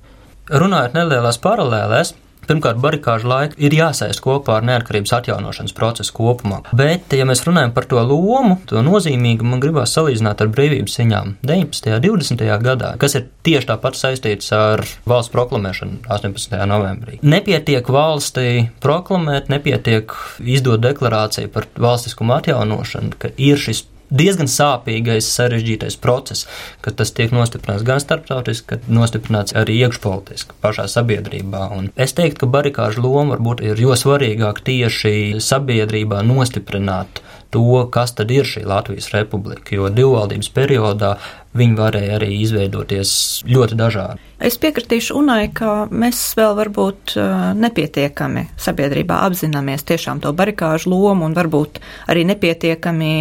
Runājot 0.46 0.94
nelielās 0.94 1.40
paralēlēs, 1.42 2.12
Pirmkārt, 2.46 2.78
barikāžu 2.82 3.28
laika 3.30 3.58
ir 3.58 3.74
jāsaist 3.74 4.22
kopā 4.24 4.60
ar 4.60 4.66
neatkarības 4.68 5.14
atjaunošanas 5.18 5.74
procesu 5.76 6.14
kopumā. 6.16 6.62
Bet, 6.76 7.12
ja 7.16 7.26
mēs 7.28 7.44
runājam 7.46 7.74
par 7.76 7.88
to 7.90 8.02
lomu, 8.02 8.58
to 8.70 8.82
nozīmīgu, 8.86 9.46
man 9.46 9.62
gribās 9.62 9.94
salīdzināt 9.96 10.44
ar 10.44 10.52
brīvības 10.54 10.98
ziņām 11.00 11.34
19. 11.46 11.90
un 11.96 12.04
20. 12.06 12.46
gadā, 12.62 12.92
kas 13.02 13.18
ir 13.18 13.26
tieši 13.46 13.70
tāpat 13.72 13.98
saistīts 13.98 14.52
ar 14.56 14.84
valsts 15.08 15.34
proklamēšanu 15.34 16.04
18. 16.06 16.56
novembrī. 16.70 17.18
Nepietiek 17.26 17.90
valstī 17.90 18.68
proklamēt, 18.84 19.50
nepietiek 19.52 20.14
izdot 20.46 20.84
deklarāciju 20.86 21.52
par 21.54 21.68
valstiskumu 21.80 22.38
atjaunošanu, 22.38 23.18
ka 23.20 23.34
ir 23.36 23.60
šis 23.60 23.84
diezgan 24.10 24.50
sāpīgais, 24.50 25.28
sarežģītais 25.36 25.98
process, 26.02 26.46
kad 26.84 26.98
tas 27.00 27.12
tiek 27.16 27.34
nostiprināts 27.34 27.86
gan 27.86 28.02
starptautiski, 28.02 28.76
gan 28.76 29.00
nostiprināts 29.00 29.56
arī 29.58 29.80
iekšpolitiski 29.86 30.58
pašā 30.62 30.86
sabiedrībā. 30.90 31.68
Un 31.76 31.90
es 31.96 32.16
teiktu, 32.16 32.44
ka 32.44 32.52
barikāžu 32.58 33.04
loma 33.06 33.34
varbūt 33.34 33.64
ir 33.66 33.80
jo 33.82 33.96
svarīgāk 33.98 34.62
tieši 34.66 35.40
sabiedrībā 35.42 36.22
nostiprināt 36.26 37.22
to, 37.50 37.86
kas 37.92 38.14
tad 38.16 38.30
ir 38.34 38.46
šī 38.48 38.64
Latvijas 38.66 39.12
republika, 39.14 39.74
jo 39.76 39.90
divvaldības 39.92 40.50
periodā 40.54 41.16
viņi 41.56 41.76
varēja 41.78 42.16
arī 42.18 42.30
izveidoties 42.42 43.10
ļoti 43.48 43.78
dažādi. 43.78 44.22
Es 44.36 44.58
piekritīšu 44.60 45.14
Unai, 45.16 45.48
ka 45.56 45.86
mēs 45.88 46.18
vēl 46.36 46.52
varbūt 46.58 47.14
nepietiekami 47.56 48.42
sabiedrībā 48.60 49.22
apzināmies 49.24 49.86
tiešām 49.88 50.20
to 50.24 50.32
barikāžu 50.36 50.92
lomu 50.92 51.24
un 51.24 51.36
varbūt 51.36 51.80
arī 52.12 52.26
nepietiekami 52.28 53.12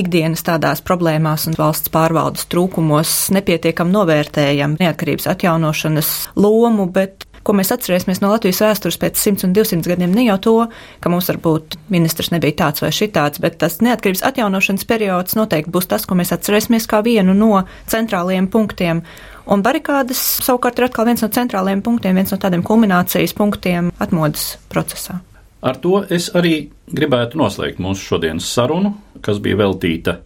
ikdienas 0.00 0.44
tādās 0.46 0.84
problēmās 0.84 1.48
un 1.48 1.56
valsts 1.58 1.92
pārvaldes 1.94 2.44
trūkumos 2.52 3.14
nepietiekam 3.34 3.88
novērtējam 3.94 4.76
neatkarības 4.80 5.30
atjaunošanas 5.32 6.12
lomu, 6.36 6.90
bet 6.92 7.24
ko 7.46 7.54
mēs 7.56 7.72
atcerēsimies 7.74 8.20
no 8.22 8.30
Latvijas 8.32 8.60
vēstures 8.64 8.98
pēc 9.00 9.20
100 9.20 9.46
un 9.48 9.54
200 9.56 9.92
gadiem, 9.92 10.12
ne 10.14 10.26
jau 10.26 10.36
to, 10.44 10.54
ka 11.00 11.12
mums 11.12 11.30
varbūt 11.32 11.78
ministrs 11.92 12.32
nebija 12.34 12.58
tāds 12.64 12.84
vai 12.84 12.92
šitāds, 12.94 13.40
bet 13.42 13.58
tas 13.62 13.80
neatkarības 13.84 14.24
atjaunošanas 14.30 14.86
periods 14.88 15.38
noteikti 15.38 15.72
būs 15.74 15.88
tas, 15.90 16.06
ko 16.06 16.18
mēs 16.18 16.34
atcerēsimies 16.36 16.88
kā 16.90 17.02
vienu 17.06 17.34
no 17.36 17.64
centrālajiem 17.90 18.50
punktiem. 18.52 19.02
Un 19.50 19.64
barikādas 19.66 20.20
savukārt 20.44 20.78
ir 20.78 20.90
atkal 20.90 21.08
viens 21.08 21.24
no 21.24 21.30
centrālajiem 21.32 21.82
punktiem, 21.82 22.20
viens 22.20 22.32
no 22.34 22.38
tādiem 22.40 22.62
kulminācijas 22.66 23.34
punktiem 23.36 23.90
atmodas 23.98 24.54
procesā. 24.70 25.18
Ar 25.60 25.76
to 25.76 26.04
es 26.08 26.30
arī 26.36 26.70
gribētu 26.88 27.40
noslēgt 27.40 27.80
mūsu 27.82 28.14
šodienas 28.14 28.48
sarunu, 28.48 28.94
kas 29.24 29.40
bija 29.44 29.58
veltīta 29.60 30.20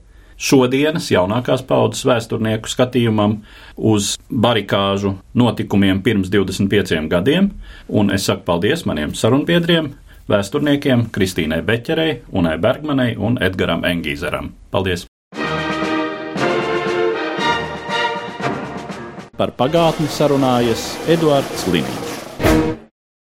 šodienas 0.44 1.08
jaunākās 1.12 1.64
paudzes 1.68 2.04
vēsturnieku 2.08 2.70
skatījumam 2.70 3.38
uz 3.76 4.14
barikāžu 4.28 5.16
notikumiem 5.34 6.02
pirms 6.04 6.30
25 6.32 7.08
gadiem, 7.12 7.50
un 7.88 8.12
es 8.14 8.28
saku 8.28 8.44
paldies 8.48 8.84
maniem 8.88 9.16
sarunbiedriem, 9.16 9.92
vēsturniekiem 10.28 11.08
Kristīnai 11.14 11.62
Beķerei, 11.64 12.20
Unai 12.32 12.56
Bergmanai 12.60 13.14
un 13.16 13.40
Edgaram 13.40 13.84
Engīzeram. 13.88 14.52
Paldies! 14.70 15.08
Par 19.34 19.50
pagātni 19.58 20.06
sarunājas 20.14 20.92
Eduards 21.10 21.66
Līniju. 21.66 22.03